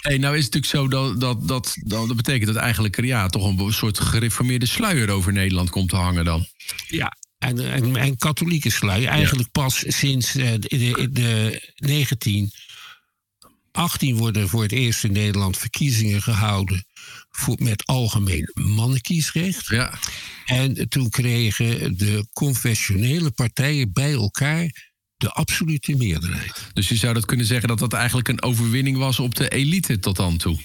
Hey, 0.00 0.18
nou 0.18 0.36
is 0.36 0.44
het 0.44 0.54
natuurlijk 0.54 0.66
zo 0.66 0.88
dat 0.88 1.20
dat, 1.20 1.48
dat, 1.48 1.76
dat, 1.82 2.08
dat 2.08 2.16
betekent 2.16 2.46
dat 2.46 2.56
eigenlijk 2.62 3.04
ja, 3.04 3.28
toch 3.28 3.44
een 3.44 3.72
soort 3.72 4.00
gereformeerde 4.00 4.66
sluier 4.66 5.10
over 5.10 5.32
Nederland 5.32 5.70
komt 5.70 5.88
te 5.88 5.96
hangen 5.96 6.24
dan. 6.24 6.46
Ja, 6.86 7.16
en, 7.38 7.72
en, 7.72 7.96
en 7.96 8.16
katholieke 8.16 8.70
slui. 8.70 9.04
Eigenlijk 9.04 9.50
pas 9.50 9.84
sinds 9.86 10.34
eh, 10.34 10.52
de, 10.52 10.68
de, 10.68 11.08
de 11.12 11.60
1918 11.74 14.16
worden 14.16 14.48
voor 14.48 14.62
het 14.62 14.72
eerst 14.72 15.04
in 15.04 15.12
Nederland 15.12 15.58
verkiezingen 15.58 16.22
gehouden 16.22 16.84
voor, 17.30 17.56
met 17.58 17.86
algemeen 17.86 18.50
mannenkiesrecht. 18.54 19.66
Ja, 19.66 19.98
En 20.44 20.88
toen 20.88 21.10
kregen 21.10 21.98
de 21.98 22.26
confessionele 22.32 23.30
partijen 23.30 23.92
bij 23.92 24.12
elkaar 24.12 24.89
de 25.20 25.30
absolute 25.30 25.96
meerderheid. 25.96 26.70
dus 26.72 26.88
je 26.88 26.96
zou 26.96 27.14
dat 27.14 27.24
kunnen 27.24 27.46
zeggen 27.46 27.68
dat 27.68 27.78
dat 27.78 27.92
eigenlijk 27.92 28.28
een 28.28 28.42
overwinning 28.42 28.96
was 28.96 29.18
op 29.18 29.34
de 29.34 29.48
elite 29.48 29.98
tot 29.98 30.16
dan 30.16 30.36
toe. 30.36 30.58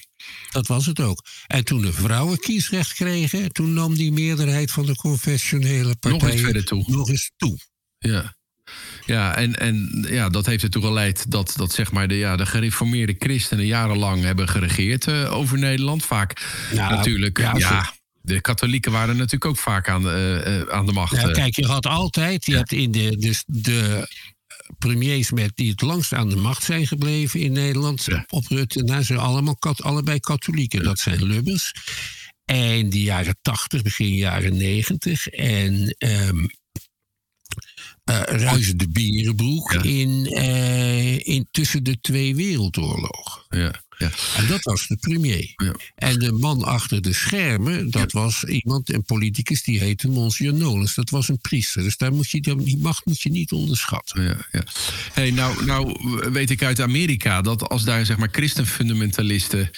Dat 0.52 0.68
was 0.68 0.86
het 0.86 1.00
ook. 1.00 1.24
En 1.48 1.64
toen 1.66 1.82
de 1.82 1.94
vrouwen 1.94 2.40
kiesrecht 2.40 2.94
kregen, 2.94 3.52
toen 3.52 3.74
nam 3.74 3.96
die 3.96 4.12
meerderheid 4.12 4.72
van 4.72 4.86
de 4.86 4.96
confessionele 4.96 5.96
partijen 5.96 6.40
verder 6.40 6.66
toe. 6.66 6.84
nog 6.88 7.10
eens 7.10 7.32
toe. 7.38 7.58
Ja. 7.98 8.36
Ja, 9.06 9.36
en, 9.36 9.60
en 9.60 10.06
ja, 10.10 10.30
dat 10.30 10.46
heeft 10.46 10.64
ertoe 10.64 10.82
geleid 10.82 11.32
dat, 11.32 11.54
dat 11.56 11.72
zeg 11.74 11.92
maar 11.92 12.08
de, 12.08 12.16
ja, 12.16 12.36
de 12.36 12.46
gereformeerde 12.46 13.16
christenen 13.20 13.66
jarenlang 13.66 14.24
hebben 14.24 14.50
geregeerd 14.50 15.08
eh, 15.08 15.34
over 15.34 15.58
Nederland. 15.58 16.06
Vaak 16.06 16.42
Ja, 16.74 16.90
natuurlijk. 16.90 17.38
ja, 17.38 17.94
de 18.22 18.42
katholieken 18.42 18.92
waren 18.92 19.16
natuurlijk 19.16 19.46
ook 19.46 19.58
vaak 19.58 19.90
aan, 19.90 20.02
de, 20.02 20.42
eh, 20.68 20.76
aan 20.76 20.86
de 20.86 20.92
macht. 20.92 21.22
Ja, 21.22 21.32
kijk, 21.32 21.56
je 21.56 21.66
had 21.66 21.86
altijd, 21.86 22.46
je 22.46 22.56
hebt 22.56 22.72
in 22.72 22.92
de, 22.92 23.18
de, 23.18 23.44
de 23.46 24.08
premiers 24.78 25.32
met 25.32 25.52
die 25.56 25.72
het 25.72 25.82
langst 25.82 26.14
aan 26.14 26.30
de 26.30 26.36
macht 26.36 26.64
zijn 26.64 26.88
gebleven 26.88 27.40
in 27.40 27.52
Nederland, 27.52 28.04
Ja. 28.06 28.26
op 28.30 28.48
Rutte, 28.48 28.84
na 28.84 29.02
zijn 29.02 29.20
allemaal 29.20 29.56
kat, 29.58 29.82
allebei 29.84 30.20
katholieken. 30.20 30.84
Dat 30.84 31.00
zijn 31.00 31.24
Lubbers. 31.24 31.74
En 32.46 32.90
die 32.90 33.04
jaren 33.04 33.38
80, 33.42 33.82
begin 33.82 34.16
jaren 34.16 34.58
90. 34.58 35.28
En 35.28 35.96
ehm 35.98 36.46
eh 38.04 38.22
Ruizen 38.26 38.78
de 38.78 38.90
Bierenbroek 38.90 39.72
Ja. 39.74 39.84
in, 39.84 40.26
eh, 40.26 41.28
in 41.28 41.48
tussen 41.52 41.84
de 41.84 42.00
twee 42.02 42.36
wereldoorlogen. 42.36 43.44
ja, 43.50 43.84
ja. 43.98 44.12
En 44.38 44.48
dat 44.48 44.64
was 44.64 44.88
de 44.88 44.96
premier. 44.96 45.54
Ja. 45.56 45.76
En 45.96 46.20
de 46.20 46.32
man 46.32 46.64
achter 46.64 47.02
de 47.02 47.14
schermen, 47.14 47.92
dat 47.92 48.12
was 48.12 48.44
iemand, 48.44 48.94
een 48.94 49.04
politicus, 49.04 49.64
die 49.64 49.80
heette 49.80 50.08
Monsieur 50.08 50.54
Nolens. 50.54 50.96
Dat 50.96 51.10
was 51.10 51.30
een 51.30 51.38
priester. 51.38 51.84
Dus 51.84 51.98
daar 51.98 52.14
moet 52.14 52.30
je, 52.30 52.42
die 52.42 52.78
macht 52.78 53.06
moet 53.06 53.22
je 53.22 53.30
niet 53.30 53.52
onderschatten. 53.52 54.24
Ja, 54.24 54.38
ja. 54.52 54.64
Hey, 55.14 55.32
nou, 55.32 55.66
nou 55.66 56.00
weet 56.32 56.50
ik 56.50 56.64
uit 56.64 56.82
Amerika 56.82 57.42
dat 57.42 57.70
als 57.70 57.84
daar 57.84 58.06
zeg 58.06 58.18
maar 58.18 58.30
christenfundamentalisten 58.32 59.70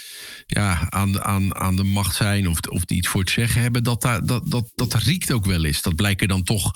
ja, 0.48 0.90
aan, 0.90 1.12
de, 1.12 1.24
aan, 1.24 1.56
aan 1.56 1.76
de 1.76 1.84
macht 1.84 2.16
zijn 2.16 2.48
of, 2.48 2.60
of 2.60 2.86
die 2.86 2.98
iets 2.98 3.08
voor 3.08 3.22
het 3.22 3.30
zeggen 3.30 3.62
hebben, 3.62 3.84
dat, 3.84 4.02
daar, 4.02 4.26
dat, 4.26 4.52
dat, 4.52 4.72
dat 4.76 4.94
riekt 4.94 5.32
ook 5.32 5.46
wel 5.46 5.66
eens. 5.66 5.82
Dat 5.82 5.96
blijken 5.96 6.28
dan 6.28 6.44
toch 6.44 6.74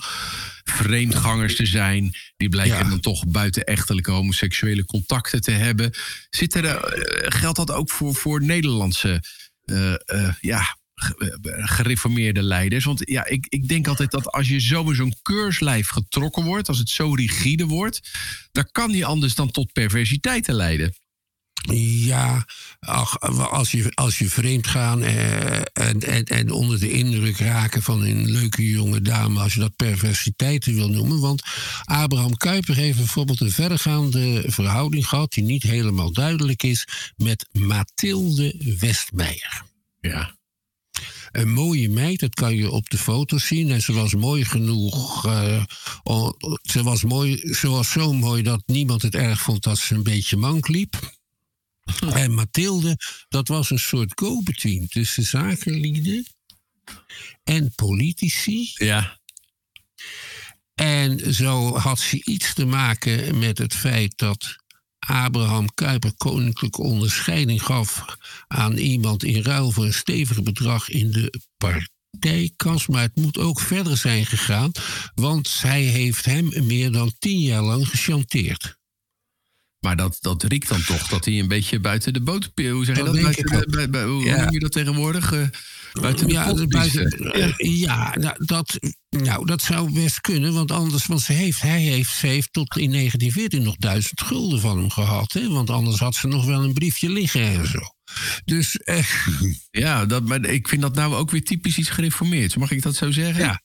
vreemdgangers 0.64 1.56
te 1.56 1.66
zijn. 1.66 2.14
Die 2.36 2.48
blijken 2.48 2.78
Ja. 2.78 2.88
dan 2.88 3.00
toch 3.00 3.26
buitenechtelijke 3.26 4.10
homoseksuele 4.10 4.84
contacten 4.84 5.40
te 5.40 5.50
hebben. 5.50 5.90
Zit 6.30 6.54
er, 6.54 6.64
eh, 6.64 7.40
geldt 7.40 7.56
dat 7.56 7.70
ook 7.70 7.90
voor, 7.90 8.14
voor 8.14 8.42
Nederlandse 8.44 9.22
eh, 9.64 9.92
eh, 9.94 10.34
ja, 10.40 10.76
ge- 10.94 11.38
gereformeerde 11.66 12.42
leiders? 12.42 12.84
Want 12.84 13.00
ja, 13.04 13.26
ik, 13.26 13.46
ik 13.48 13.68
denk 13.68 13.86
altijd 13.88 14.10
dat 14.10 14.26
als 14.32 14.48
je 14.48 14.60
zo 14.60 14.88
in 14.88 14.94
zo'n 14.94 15.14
keurslijf 15.22 15.88
getrokken 15.88 16.44
wordt, 16.44 16.68
als 16.68 16.78
het 16.78 16.88
zo 16.88 17.14
rigide 17.14 17.66
wordt, 17.66 18.10
dan 18.52 18.68
kan 18.72 18.90
niet 18.90 19.04
anders 19.04 19.34
dan 19.34 19.50
tot 19.50 19.72
perversiteiten 19.72 20.54
leiden. 20.54 20.94
Ja, 21.70 22.46
ach, 22.80 23.20
als 23.50 23.70
je, 23.70 23.90
als 23.94 24.18
je 24.18 24.28
vreemd 24.28 24.66
gaan 24.66 25.02
eh, 25.02 25.56
en, 25.56 26.00
en, 26.00 26.24
en 26.24 26.50
onder 26.50 26.80
de 26.80 26.90
indruk 26.90 27.36
raken 27.36 27.82
van 27.82 28.02
een 28.02 28.30
leuke 28.30 28.68
jonge 28.68 29.02
dame, 29.02 29.40
als 29.40 29.54
je 29.54 29.60
dat 29.60 29.76
perversiteiten 29.76 30.74
wil 30.74 30.88
noemen. 30.88 31.20
Want 31.20 31.42
Abraham 31.84 32.36
Kuyper 32.36 32.76
heeft 32.76 32.96
bijvoorbeeld 32.96 33.40
een 33.40 33.50
verregaande 33.52 34.44
verhouding 34.46 35.08
gehad, 35.08 35.32
die 35.32 35.44
niet 35.44 35.62
helemaal 35.62 36.12
duidelijk 36.12 36.62
is, 36.62 36.86
met 37.16 37.48
Mathilde 37.52 38.76
Westmeijer. 38.78 39.62
Ja. 40.00 40.36
Een 41.32 41.52
mooie 41.52 41.88
meid, 41.88 42.20
dat 42.20 42.34
kan 42.34 42.56
je 42.56 42.70
op 42.70 42.90
de 42.90 42.98
foto 42.98 43.38
zien. 43.38 43.70
En 43.70 43.82
ze 43.82 43.92
was 43.92 44.14
mooi 44.14 44.44
genoeg. 44.44 45.26
eh, 45.26 45.64
ze, 46.62 46.82
was 46.82 47.02
mooi, 47.02 47.54
ze 47.54 47.68
was 47.68 47.90
zo 47.90 48.12
mooi 48.12 48.42
dat 48.42 48.62
niemand 48.66 49.02
het 49.02 49.14
erg 49.14 49.40
vond 49.40 49.62
dat 49.62 49.78
ze 49.78 49.94
een 49.94 50.02
beetje 50.02 50.36
mank 50.36 50.68
liep. 50.68 51.20
En 52.22 52.34
Mathilde, 52.34 52.96
dat 53.28 53.48
was 53.48 53.70
een 53.70 53.78
soort 53.78 54.12
go-between 54.14 54.88
tussen 54.88 55.22
zakenlieden 55.22 56.26
en 57.44 57.74
politici. 57.74 58.70
Ja. 58.74 59.20
En 60.74 61.34
zo 61.34 61.76
had 61.76 62.00
ze 62.00 62.24
iets 62.24 62.54
te 62.54 62.64
maken 62.64 63.38
met 63.38 63.58
het 63.58 63.74
feit 63.74 64.18
dat 64.18 64.56
Abraham 64.98 65.74
Kuyper 65.74 66.12
koninklijke 66.16 66.82
onderscheiding 66.82 67.62
gaf 67.62 68.04
aan 68.48 68.76
iemand 68.76 69.24
in 69.24 69.42
ruil 69.42 69.70
voor 69.70 69.84
een 69.84 69.94
stevig 69.94 70.42
bedrag 70.42 70.88
in 70.88 71.10
de 71.10 71.40
partijkas. 71.56 72.86
Maar 72.86 73.02
het 73.02 73.16
moet 73.16 73.38
ook 73.38 73.60
verder 73.60 73.96
zijn 73.96 74.26
gegaan, 74.26 74.70
want 75.14 75.48
zij 75.48 75.82
heeft 75.82 76.24
hem 76.24 76.66
meer 76.66 76.92
dan 76.92 77.12
tien 77.18 77.40
jaar 77.40 77.62
lang 77.62 77.88
gechanteerd. 77.88 78.80
Maar 79.82 79.96
dat, 79.96 80.16
dat 80.20 80.42
riekt 80.42 80.68
dan 80.68 80.84
toch 80.84 81.08
dat 81.08 81.24
hij 81.24 81.38
een 81.38 81.48
beetje 81.48 81.80
buiten 81.80 82.12
de 82.12 82.20
boot... 82.20 82.50
Hoe 82.54 82.84
zeg 82.84 82.96
je 82.96 83.02
Dat 83.02 83.20
Buiten 83.22 83.44
de, 83.60 83.66
bij- 83.70 83.90
bij- 83.90 84.04
hoe 84.04 84.24
Ja. 84.24 84.42
noem 84.42 84.52
je 84.52 84.58
dat 84.58 84.72
tegenwoordig? 84.72 85.32
Eh, 85.32 85.42
buiten 85.92 86.26
de 86.26 86.32
ja, 86.32 86.54
buiten- 86.68 87.54
ja 87.80 88.16
nou, 88.18 88.44
dat, 88.44 88.78
nou, 89.10 89.46
dat 89.46 89.62
zou 89.62 89.92
best 89.92 90.20
kunnen, 90.20 90.52
want 90.54 90.70
anders, 90.70 91.06
want 91.06 91.20
ze 91.20 91.32
heeft, 91.32 91.60
hij 91.62 91.80
heeft, 91.80 92.10
ze 92.14 92.26
heeft 92.26 92.52
tot 92.52 92.76
in 92.76 92.90
1914 92.90 93.62
nog 93.62 93.76
duizend 93.76 94.20
gulden 94.20 94.60
van 94.60 94.78
hem 94.78 94.90
gehad, 94.90 95.32
hè? 95.32 95.48
want 95.48 95.70
anders 95.70 95.98
had 95.98 96.14
ze 96.14 96.26
nog 96.26 96.44
wel 96.44 96.62
een 96.64 96.72
briefje 96.72 97.08
liggen 97.10 97.42
en 97.42 97.66
zo. 97.66 97.80
Dus 98.44 98.76
eh, 98.76 99.04
Ja, 99.70 100.06
dat, 100.06 100.24
maar 100.26 100.44
ik 100.46 100.68
vind 100.68 100.82
dat 100.82 100.94
nou 100.94 101.14
ook 101.14 101.30
weer 101.30 101.44
typisch 101.44 101.76
iets 101.78 101.90
gereformeerd. 101.90 102.56
Mag 102.56 102.70
ik 102.70 102.82
dat 102.82 102.96
zo 102.96 103.10
zeggen? 103.10 103.44
Ja. 103.44 103.62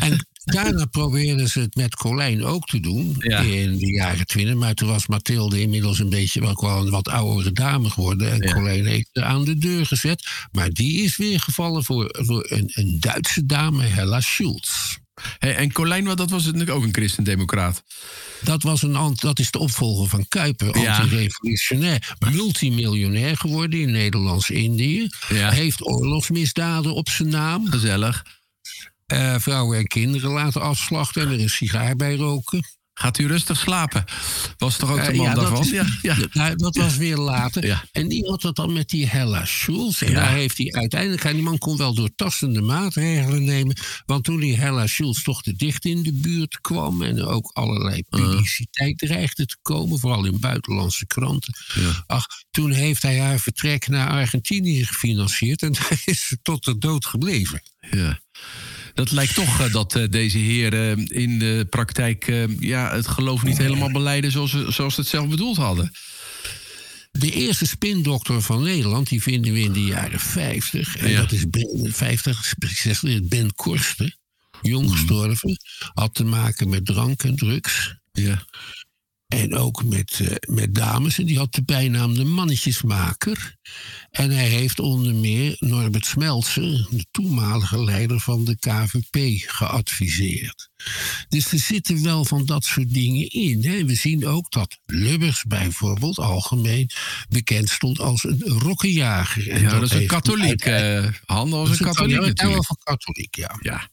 En 0.00 0.26
Daarna 0.52 0.84
probeerden 0.84 1.48
ze 1.48 1.60
het 1.60 1.74
met 1.74 1.96
Colijn 1.96 2.44
ook 2.44 2.66
te 2.66 2.80
doen 2.80 3.22
in 3.22 3.78
de 3.78 3.92
jaren 3.92 4.26
twintig. 4.26 4.54
Maar 4.54 4.74
toen 4.74 4.88
was 4.88 5.06
Mathilde 5.06 5.60
inmiddels 5.60 5.98
een 5.98 6.08
beetje 6.08 6.40
wel, 6.40 6.60
wel 6.60 6.80
een 6.80 6.90
wat 6.90 7.08
oudere 7.08 7.52
dame 7.52 7.90
geworden. 7.90 8.32
En 8.32 8.42
ja. 8.42 8.52
Colijn 8.52 8.86
heeft 8.86 9.08
er 9.12 9.22
aan 9.22 9.44
de 9.44 9.58
deur 9.58 9.86
gezet. 9.86 10.28
Maar 10.52 10.70
die 10.70 11.02
is 11.02 11.16
weer 11.16 11.40
gevallen 11.40 11.84
voor, 11.84 12.16
voor 12.18 12.46
een, 12.50 12.70
een 12.74 12.96
Duitse 13.00 13.46
dame, 13.46 13.84
Hella 13.84 14.20
Schulz. 14.20 14.96
Hey, 15.38 15.56
en 15.56 15.72
Colijn, 15.72 16.04
dat 16.04 16.30
was 16.30 16.44
natuurlijk 16.44 16.70
ook 16.70 16.82
een 16.82 16.94
christendemocraat. 16.94 17.82
Dat, 18.40 18.62
was 18.62 18.82
een, 18.82 19.16
dat 19.20 19.38
is 19.38 19.50
de 19.50 19.58
opvolger 19.58 20.08
van 20.08 20.28
Kuiper, 20.28 20.78
ja. 20.78 20.98
anti-revolutionair. 20.98 22.16
Multimiljonair 22.32 23.36
geworden 23.36 23.80
in 23.80 23.90
Nederlands-Indië. 23.90 25.08
Ja. 25.28 25.50
Heeft 25.50 25.86
oorlogsmisdaden 25.86 26.94
op 26.94 27.08
zijn 27.08 27.28
naam. 27.28 27.66
Gezellig. 27.70 28.24
Uh, 29.12 29.34
vrouwen 29.38 29.78
en 29.78 29.86
kinderen 29.86 30.30
laten 30.30 30.60
afslachten 30.60 31.22
en 31.22 31.32
er 31.32 31.40
een 31.40 31.48
sigaar 31.48 31.96
bij 31.96 32.16
roken. 32.16 32.62
Gaat 32.98 33.18
u 33.18 33.26
rustig 33.26 33.58
slapen? 33.58 34.04
Was 34.56 34.76
toch 34.76 34.90
ook 34.90 35.04
de 35.04 35.14
man 35.14 35.26
uh, 35.26 35.32
ja, 35.32 35.34
daarvan? 35.34 35.56
Dat, 35.56 35.68
ja, 35.68 35.86
ja. 36.02 36.16
Nou, 36.32 36.56
dat 36.56 36.76
was 36.76 36.96
weer 36.96 37.16
later. 37.16 37.88
En 37.92 38.08
die 38.08 38.28
had 38.28 38.42
het 38.42 38.56
dan 38.56 38.72
met 38.72 38.88
die 38.88 39.06
Hella 39.06 39.44
Schulz. 39.44 40.02
En 40.02 40.14
daar 40.14 40.32
heeft 40.32 40.58
hij 40.58 40.72
uiteindelijk... 40.72 41.22
Die 41.22 41.42
man 41.42 41.58
kon 41.58 41.76
wel 41.76 41.94
doortastende 41.94 42.60
maatregelen 42.60 43.44
nemen. 43.44 43.76
Want 44.06 44.24
toen 44.24 44.40
die 44.40 44.56
Hella 44.56 44.86
Schulz 44.86 45.22
toch 45.22 45.42
te 45.42 45.56
dicht 45.56 45.84
in 45.84 46.02
de 46.02 46.12
buurt 46.12 46.60
kwam... 46.60 47.02
en 47.02 47.16
er 47.16 47.28
ook 47.28 47.50
allerlei 47.52 48.02
publiciteit 48.08 48.98
dreigde 48.98 49.46
te 49.46 49.56
komen... 49.62 49.98
vooral 49.98 50.24
in 50.24 50.40
buitenlandse 50.40 51.06
kranten. 51.06 51.54
Ach, 52.06 52.26
toen 52.50 52.70
heeft 52.70 53.02
hij 53.02 53.20
haar 53.20 53.38
vertrek 53.38 53.88
naar 53.88 54.08
Argentinië 54.08 54.84
gefinancierd... 54.84 55.62
en 55.62 55.72
daar 55.80 56.02
is 56.04 56.26
ze 56.26 56.38
tot 56.42 56.64
de 56.64 56.78
dood 56.78 57.06
gebleven. 57.06 57.62
Ja. 57.90 58.20
Dat 58.98 59.10
lijkt 59.10 59.34
toch 59.34 59.60
uh, 59.60 59.72
dat 59.72 59.96
uh, 59.96 60.04
deze 60.10 60.38
heren 60.38 61.06
in 61.06 61.38
de 61.38 61.66
praktijk 61.70 62.26
ja, 62.60 62.94
het 62.94 63.06
geloof 63.06 63.42
niet 63.42 63.58
helemaal 63.58 63.90
beleiden 63.90 64.30
zoals, 64.30 64.50
zoals 64.68 64.94
ze 64.94 65.00
het 65.00 65.08
zelf 65.08 65.28
bedoeld 65.28 65.56
hadden. 65.56 65.92
De 67.10 67.32
eerste 67.32 67.66
spindokter 67.66 68.42
van 68.42 68.62
Nederland, 68.62 69.08
die 69.08 69.22
vinden 69.22 69.52
we 69.52 69.60
in 69.60 69.72
de 69.72 69.84
jaren 69.84 70.20
50. 70.20 70.96
En 70.96 71.10
ja. 71.10 71.20
dat 71.20 71.32
is 71.32 71.48
Ben, 71.48 71.92
50, 71.92 72.54
60, 72.58 73.22
Ben 73.22 73.54
Korsten, 73.54 74.16
jong 74.62 74.90
gestorven. 74.90 75.60
Had 75.94 76.14
te 76.14 76.24
maken 76.24 76.68
met 76.68 76.86
drank 76.86 77.22
en 77.22 77.36
drugs. 77.36 77.94
Ja. 78.12 78.44
En 79.28 79.54
ook 79.54 79.84
met, 79.84 80.18
uh, 80.22 80.28
met 80.46 80.74
dames. 80.74 81.18
En 81.18 81.26
die 81.26 81.38
had 81.38 81.54
de 81.54 81.62
bijnaam 81.62 82.14
de 82.14 82.24
mannetjesmaker. 82.24 83.56
En 84.10 84.30
hij 84.30 84.48
heeft 84.48 84.80
onder 84.80 85.14
meer 85.14 85.56
Norbert 85.58 86.06
Smeltzer, 86.06 86.86
de 86.90 87.06
toenmalige 87.10 87.84
leider 87.84 88.20
van 88.20 88.44
de 88.44 88.56
KVP, 88.58 89.42
geadviseerd. 89.46 90.70
Dus 91.28 91.52
er 91.52 91.58
zitten 91.58 92.02
wel 92.02 92.24
van 92.24 92.44
dat 92.44 92.64
soort 92.64 92.94
dingen 92.94 93.28
in. 93.30 93.64
Hè. 93.64 93.84
We 93.84 93.94
zien 93.94 94.26
ook 94.26 94.50
dat 94.50 94.78
Lubbers 94.86 95.44
bijvoorbeeld 95.44 96.18
algemeen 96.18 96.90
bekend 97.28 97.70
stond 97.70 98.00
als 98.00 98.24
een 98.24 98.42
rokkenjager. 98.42 99.48
En 99.50 99.62
ja, 99.62 99.70
dat, 99.70 99.80
dat 99.80 99.90
is 99.90 99.96
een 99.96 100.06
katholiek. 100.06 100.66
Uh, 100.66 101.08
Han 101.26 101.50
was 101.50 101.70
een 101.70 101.86
katholiek. 101.86 102.40
Ja, 102.40 102.48
wel 102.48 102.64
van 102.64 102.78
katholiek, 102.82 103.36
ja. 103.36 103.58
ja. 103.60 103.88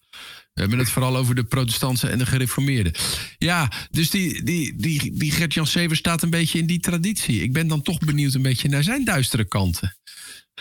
We 0.56 0.62
hebben 0.62 0.80
het 0.80 0.90
vooral 0.90 1.18
over 1.18 1.36
de 1.36 1.44
protestanten 1.44 2.12
en 2.12 2.18
de 2.18 2.26
gereformeerden. 2.26 2.94
Ja, 3.38 3.72
dus 3.92 4.10
die, 4.10 4.44
die, 4.44 4.76
die, 4.76 5.18
die 5.18 5.32
Gert-Jan 5.32 5.68
Sever 5.68 5.96
staat 5.96 6.22
een 6.22 6.30
beetje 6.30 6.60
in 6.60 6.66
die 6.66 6.80
traditie. 6.80 7.42
Ik 7.42 7.54
ben 7.54 7.68
dan 7.68 7.82
toch 7.82 8.00
benieuwd 8.00 8.34
een 8.34 8.42
beetje 8.42 8.70
naar 8.70 8.84
zijn 8.84 9.04
duistere 9.04 9.46
kanten. 9.46 9.98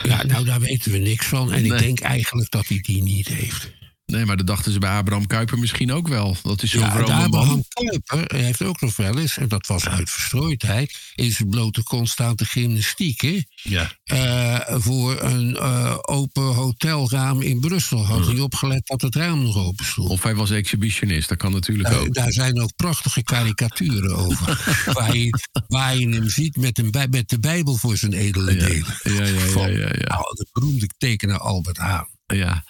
Ja, 0.02 0.22
nou, 0.22 0.44
daar 0.44 0.60
weten 0.60 0.92
we 0.92 0.98
niks 0.98 1.26
van. 1.26 1.52
En 1.52 1.64
ik 1.64 1.78
denk 1.78 2.00
eigenlijk 2.00 2.50
dat 2.50 2.68
hij 2.68 2.78
die 2.80 3.02
niet 3.02 3.28
heeft. 3.28 3.72
Nee, 4.06 4.24
maar 4.24 4.36
dat 4.36 4.46
dachten 4.46 4.72
ze 4.72 4.78
bij 4.78 4.90
Abraham 4.90 5.26
Kuyper 5.26 5.58
misschien 5.58 5.92
ook 5.92 6.08
wel. 6.08 6.36
Dat 6.42 6.62
is 6.62 6.70
zo'n 6.70 6.80
ja, 6.80 6.88
Abraham 6.88 7.30
man. 7.30 7.64
Kuyper 7.68 8.36
heeft 8.36 8.62
ook 8.62 8.80
nog 8.80 8.96
wel 8.96 9.18
eens, 9.18 9.38
en 9.38 9.48
dat 9.48 9.66
was 9.66 9.88
uit 9.88 10.10
verstrooidheid, 10.10 10.98
in 11.14 11.32
zijn 11.32 11.48
blote 11.48 11.82
constante 11.82 12.44
gymnastiek. 12.44 13.20
Hè? 13.20 13.42
Ja. 13.62 13.92
Uh, 14.12 14.78
voor 14.80 15.20
een 15.20 15.50
uh, 15.50 15.98
open 16.00 16.42
hotelraam 16.42 17.42
in 17.42 17.60
Brussel 17.60 18.06
had 18.06 18.26
hij 18.26 18.40
opgelet 18.40 18.86
dat 18.86 19.02
het 19.02 19.14
raam 19.14 19.42
nog 19.42 19.56
open 19.56 19.84
stond. 19.84 20.08
Of 20.08 20.22
hij 20.22 20.34
was 20.34 20.50
exhibitionist, 20.50 21.28
dat 21.28 21.38
kan 21.38 21.52
natuurlijk 21.52 21.88
uh, 21.88 22.00
ook. 22.00 22.14
Daar 22.14 22.32
zijn 22.32 22.60
ook 22.60 22.76
prachtige 22.76 23.22
karikaturen 23.22 24.16
over. 24.16 24.46
waar, 24.98 25.16
je, 25.16 25.38
waar 25.66 25.96
je 25.96 26.08
hem 26.08 26.28
ziet 26.28 26.56
met, 26.56 26.78
een, 26.78 26.90
met 27.10 27.28
de 27.28 27.38
Bijbel 27.40 27.76
voor 27.76 27.96
zijn 27.96 28.12
edele 28.12 28.56
delen. 28.56 28.98
Ja, 29.02 29.12
ja, 29.12 29.66
ja. 29.66 29.78
ja. 29.78 30.08
Nou, 30.08 30.34
de 30.34 30.46
beroemde 30.52 30.86
tekenaar 30.98 31.38
Albert 31.38 31.76
Haan. 31.76 32.13
Ja, 32.36 32.64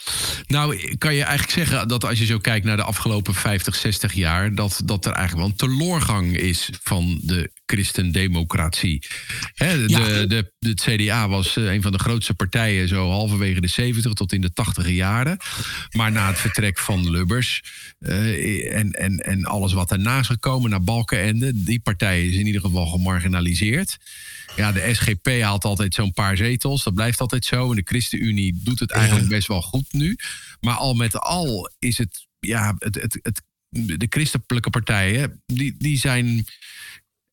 nou 0.47 0.97
kan 0.99 1.15
je 1.15 1.23
eigenlijk 1.23 1.59
zeggen 1.59 1.89
dat 1.89 2.05
als 2.05 2.19
je 2.19 2.27
zo 2.27 2.39
kijkt 2.39 2.67
naar 2.67 2.77
de 2.77 2.83
afgelopen 2.83 3.35
50, 3.35 3.75
60 3.75 4.13
jaar, 4.13 4.55
dat, 4.55 4.83
dat 4.85 5.05
er 5.05 5.13
eigenlijk 5.13 5.47
wel 5.47 5.69
een 5.69 5.79
teloorgang 5.79 6.37
is 6.37 6.71
van 6.83 7.21
de 7.23 7.51
christendemocratie. 7.67 9.07
He, 9.55 9.87
de, 9.87 9.89
ja. 9.89 10.05
de, 10.05 10.27
de, 10.59 10.69
het 10.69 10.81
CDA 10.81 11.29
was 11.29 11.57
een 11.57 11.83
van 11.83 11.93
de 11.93 11.99
grootste 11.99 12.35
partijen 12.35 12.89
zo 12.89 13.11
halverwege 13.11 13.61
de 13.61 13.69
70 13.69 14.13
tot 14.13 14.33
in 14.33 14.41
de 14.41 14.53
80 14.53 14.89
jaren. 14.89 15.37
Maar 15.91 16.13
na 16.13 16.27
het 16.27 16.39
vertrek 16.39 16.79
van 16.79 17.11
Lubbers 17.11 17.63
uh, 18.01 18.77
en, 18.77 18.91
en, 18.91 19.17
en 19.17 19.45
alles 19.45 19.73
wat 19.73 19.89
daarna 19.89 20.19
is 20.19 20.27
gekomen, 20.27 20.71
naar 20.71 20.83
Balkenende, 20.83 21.53
die 21.55 21.81
partij 21.81 22.27
is 22.27 22.37
in 22.37 22.47
ieder 22.47 22.61
geval 22.61 22.87
gemarginaliseerd. 22.87 23.99
Ja, 24.57 24.73
de 24.73 24.91
SGP 24.95 25.29
haalt 25.41 25.65
altijd 25.65 25.95
zo'n 25.95 26.13
paar 26.13 26.37
zetels. 26.37 26.85
Dat 26.85 26.95
blijft 26.95 27.21
altijd 27.21 27.45
zo. 27.45 27.71
En 27.71 27.77
de 27.77 27.83
ChristenUnie 27.85 28.61
doet 28.65 28.81
het 28.81 28.91
eigenlijk 28.91 29.29
best 29.29 29.49
wel 29.49 29.54
goed 29.63 29.93
nu. 29.93 30.19
Maar 30.61 30.75
al 30.75 30.95
met 30.95 31.19
al 31.19 31.71
is 31.79 31.99
het, 31.99 32.27
ja, 32.41 32.75
het, 32.79 32.95
het, 32.95 33.19
het, 33.23 33.43
de 33.99 34.07
christelijke 34.09 34.71
partijen, 34.71 35.43
die, 35.47 35.75
die 35.79 35.99
zijn 35.99 36.45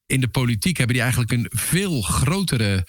in 0.05 0.21
de 0.21 0.27
politiek, 0.27 0.77
hebben 0.77 0.95
die 0.95 1.03
eigenlijk 1.03 1.31
een 1.31 1.47
veel 1.49 2.01
grotere 2.01 2.87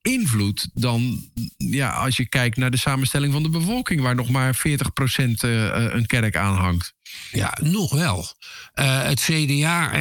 invloed 0.00 0.68
dan 0.74 1.30
ja, 1.56 1.90
als 1.90 2.16
je 2.16 2.28
kijkt 2.28 2.56
naar 2.56 2.70
de 2.70 2.76
samenstelling 2.76 3.32
van 3.32 3.42
de 3.42 3.48
bevolking, 3.48 4.00
waar 4.00 4.14
nog 4.14 4.28
maar 4.28 4.56
40% 4.56 4.60
een 5.40 6.06
kerk 6.06 6.36
aan 6.36 6.56
hangt. 6.56 6.94
Ja, 7.30 7.58
nog 7.62 7.92
wel. 7.92 8.26
Uh, 8.74 9.02
het 9.02 9.20
CDA 9.20 9.92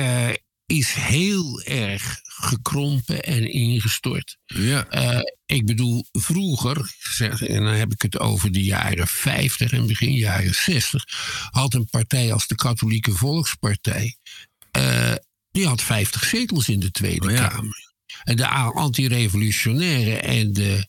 is 0.66 0.94
heel 0.94 1.62
erg 1.62 2.22
gekrompen 2.42 3.24
en 3.24 3.52
ingestort. 3.52 4.38
Ja. 4.46 4.88
Uh, 4.92 5.22
ik 5.46 5.66
bedoel, 5.66 6.06
vroeger, 6.12 6.96
zeg, 7.00 7.42
en 7.42 7.64
dan 7.64 7.74
heb 7.74 7.94
ik 7.94 8.02
het 8.02 8.20
over 8.20 8.52
de 8.52 8.64
jaren 8.64 9.08
50 9.08 9.72
en 9.72 9.88
begin 9.88 10.14
jaren 10.14 10.54
60, 10.54 11.06
had 11.50 11.74
een 11.74 11.90
partij 11.90 12.34
als 12.34 12.48
de 12.48 12.56
Katholieke 12.56 13.12
Volkspartij, 13.12 14.18
uh, 14.78 15.14
die 15.52 15.68
had 15.68 15.82
50 15.82 16.24
zetels 16.24 16.70
in 16.70 16.80
de 16.80 16.92
Tweede 16.92 17.28
oh, 17.28 17.34
ja. 17.34 17.48
Kamer. 17.48 17.90
En 18.24 18.36
de 18.36 18.48
anti-revolutionaire 18.48 20.18
en 20.18 20.54
de 20.54 20.88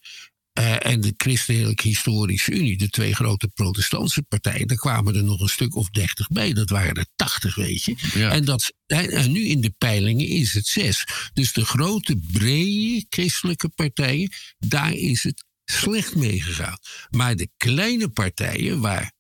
uh, 0.59 0.87
en 0.87 1.01
de 1.01 1.15
Christelijke 1.17 1.89
Historische 1.89 2.53
Unie, 2.53 2.79
de 2.79 2.89
twee 2.89 3.15
grote 3.15 3.49
protestantse 3.49 4.23
partijen, 4.23 4.67
daar 4.67 4.77
kwamen 4.77 5.15
er 5.15 5.25
nog 5.25 5.41
een 5.41 5.49
stuk 5.49 5.77
of 5.77 5.91
dertig 5.91 6.29
bij. 6.29 6.53
Dat 6.53 6.71
waren 6.71 6.95
er 6.95 7.07
tachtig, 7.17 7.55
weet 7.55 7.83
je. 7.83 7.97
Ja. 8.15 8.31
En, 8.31 8.45
dat, 8.45 8.73
en 8.87 9.33
nu 9.33 9.47
in 9.47 9.61
de 9.61 9.75
peilingen 9.79 10.27
is 10.27 10.55
het 10.55 10.67
zes. 10.67 11.05
Dus 11.33 11.53
de 11.53 11.65
grote, 11.65 12.21
brede 12.33 13.07
christelijke 13.09 13.69
partijen, 13.69 14.33
daar 14.59 14.93
is 14.93 15.23
het 15.23 15.45
slecht 15.65 16.15
mee 16.15 16.43
gegaan. 16.43 16.79
Maar 17.11 17.37
de 17.37 17.49
kleine 17.57 18.09
partijen, 18.09 18.81
waar 18.81 19.13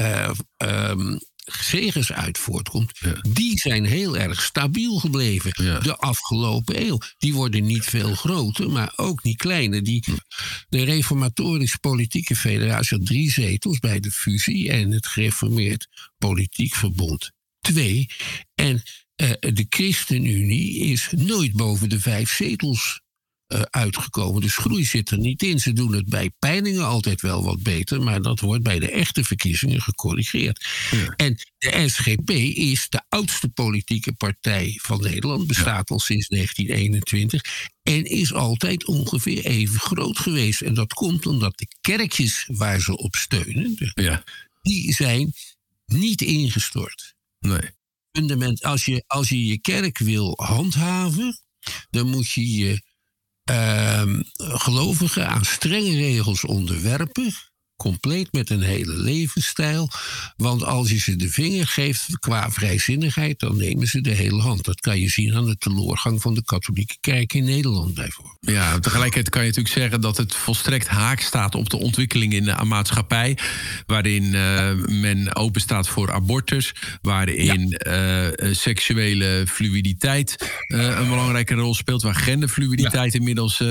uh, 0.00 0.30
um, 0.56 1.20
zegens 1.60 2.12
uit 2.12 2.38
voortkomt, 2.38 2.92
ja. 2.98 3.14
die 3.28 3.58
zijn 3.58 3.84
heel 3.84 4.16
erg 4.16 4.42
stabiel 4.42 4.98
gebleven 4.98 5.64
ja. 5.64 5.78
de 5.78 5.96
afgelopen 5.96 6.86
eeuw. 6.86 6.98
Die 7.18 7.34
worden 7.34 7.64
niet 7.64 7.84
veel 7.84 8.14
groter, 8.14 8.70
maar 8.70 8.92
ook 8.96 9.22
niet 9.22 9.36
kleiner. 9.36 9.82
Die, 9.82 10.04
de 10.68 10.84
Reformatorisch 10.84 11.76
Politieke 11.76 12.36
Federatie 12.36 12.98
had 12.98 13.06
drie 13.06 13.30
zetels 13.30 13.78
bij 13.78 14.00
de 14.00 14.10
fusie 14.10 14.70
en 14.70 14.90
het 14.90 15.06
Gereformeerd 15.06 15.86
Politiek 16.18 16.74
Verbond 16.74 17.30
twee. 17.60 18.06
En 18.54 18.82
uh, 19.16 19.30
de 19.40 19.66
ChristenUnie 19.68 20.78
is 20.78 21.08
nooit 21.16 21.52
boven 21.52 21.88
de 21.88 22.00
vijf 22.00 22.32
zetels 22.32 23.00
uh, 23.48 23.60
uitgekomen. 23.60 24.40
Dus 24.40 24.56
groei 24.56 24.84
zit 24.84 25.10
er 25.10 25.18
niet 25.18 25.42
in. 25.42 25.58
Ze 25.58 25.72
doen 25.72 25.94
het 25.94 26.08
bij 26.08 26.30
peilingen 26.38 26.84
altijd 26.84 27.20
wel 27.20 27.44
wat 27.44 27.62
beter, 27.62 28.02
maar 28.02 28.22
dat 28.22 28.40
wordt 28.40 28.62
bij 28.62 28.78
de 28.78 28.90
echte 28.90 29.24
verkiezingen 29.24 29.82
gecorrigeerd. 29.82 30.66
Ja. 30.90 31.12
En 31.16 31.38
de 31.58 31.88
SGP 31.88 32.30
is 32.56 32.88
de 32.88 33.02
oudste 33.08 33.48
politieke 33.48 34.12
partij 34.12 34.78
van 34.82 35.00
Nederland, 35.00 35.46
bestaat 35.46 35.88
ja. 35.88 35.94
al 35.94 36.00
sinds 36.00 36.28
1921 36.28 37.42
en 37.82 38.04
is 38.04 38.32
altijd 38.32 38.86
ongeveer 38.86 39.44
even 39.44 39.80
groot 39.80 40.18
geweest. 40.18 40.60
En 40.60 40.74
dat 40.74 40.92
komt 40.92 41.26
omdat 41.26 41.58
de 41.58 41.66
kerkjes 41.80 42.44
waar 42.52 42.80
ze 42.80 42.96
op 42.96 43.16
steunen, 43.16 43.74
de, 43.76 44.02
ja. 44.02 44.24
die 44.62 44.92
zijn 44.92 45.32
niet 45.86 46.22
ingestort. 46.22 47.14
Nee. 47.40 47.70
Fundament, 48.12 48.62
als 48.62 48.84
je, 48.84 49.04
als 49.06 49.28
je 49.28 49.46
je 49.46 49.60
kerk 49.60 49.98
wil 49.98 50.32
handhaven, 50.36 51.40
dan 51.90 52.08
moet 52.08 52.30
je 52.30 52.50
je 52.50 52.82
gelovigen 54.36 55.28
aan 55.28 55.44
strenge 55.44 55.96
regels 55.96 56.44
onderwerpen. 56.44 57.34
Compleet 57.78 58.32
met 58.32 58.50
een 58.50 58.62
hele 58.62 58.96
levensstijl. 58.96 59.90
Want 60.36 60.64
als 60.64 60.90
je 60.90 60.98
ze 60.98 61.16
de 61.16 61.30
vinger 61.30 61.66
geeft 61.66 62.18
qua 62.18 62.50
vrijzinnigheid, 62.50 63.38
dan 63.38 63.56
nemen 63.56 63.86
ze 63.86 64.00
de 64.00 64.14
hele 64.14 64.40
hand. 64.40 64.64
Dat 64.64 64.80
kan 64.80 65.00
je 65.00 65.08
zien 65.08 65.34
aan 65.34 65.46
de 65.46 65.56
teleurgang 65.56 66.22
van 66.22 66.34
de 66.34 66.44
katholieke 66.44 66.96
kerk 67.00 67.32
in 67.32 67.44
Nederland 67.44 67.94
bijvoorbeeld. 67.94 68.36
Ja, 68.40 68.78
tegelijkertijd 68.78 69.28
kan 69.28 69.42
je 69.42 69.48
natuurlijk 69.48 69.74
zeggen 69.74 70.00
dat 70.00 70.16
het 70.16 70.34
volstrekt 70.34 70.88
haak 70.88 71.20
staat 71.20 71.54
op 71.54 71.70
de 71.70 71.76
ontwikkeling 71.76 72.32
in 72.32 72.44
de 72.44 72.64
maatschappij. 72.64 73.38
Waarin 73.86 74.22
uh, 74.22 74.70
men 74.86 75.36
open 75.36 75.60
staat 75.60 75.88
voor 75.88 76.12
abortus. 76.12 76.74
Waarin 77.02 77.80
uh, 77.86 78.26
seksuele 78.54 79.44
fluiditeit 79.48 80.62
uh, 80.68 80.98
een 80.98 81.08
belangrijke 81.08 81.54
rol 81.54 81.74
speelt. 81.74 82.02
Waar 82.02 82.14
genderfluiditeit 82.14 83.12
ja. 83.12 83.18
inmiddels 83.18 83.62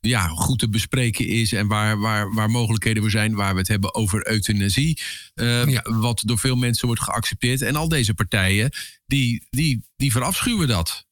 ja, 0.00 0.26
goed 0.26 0.58
te 0.58 0.68
bespreken 0.68 1.26
is. 1.26 1.52
En 1.52 1.66
waar, 1.66 1.98
waar, 1.98 2.34
waar 2.34 2.50
mogelijkheden 2.50 3.02
voor 3.02 3.10
zijn. 3.10 3.34
Waar 3.34 3.47
we 3.52 3.58
het 3.58 3.68
hebben 3.68 3.94
over 3.94 4.28
euthanasie. 4.30 5.00
Ja. 5.34 5.82
Wat 5.82 6.22
door 6.24 6.38
veel 6.38 6.56
mensen 6.56 6.86
wordt 6.86 7.02
geaccepteerd. 7.02 7.62
En 7.62 7.76
al 7.76 7.88
deze 7.88 8.14
partijen 8.14 8.70
die, 9.06 9.46
die, 9.50 9.84
die 9.96 10.12
verafschuwen 10.12 10.68
dat. 10.68 11.06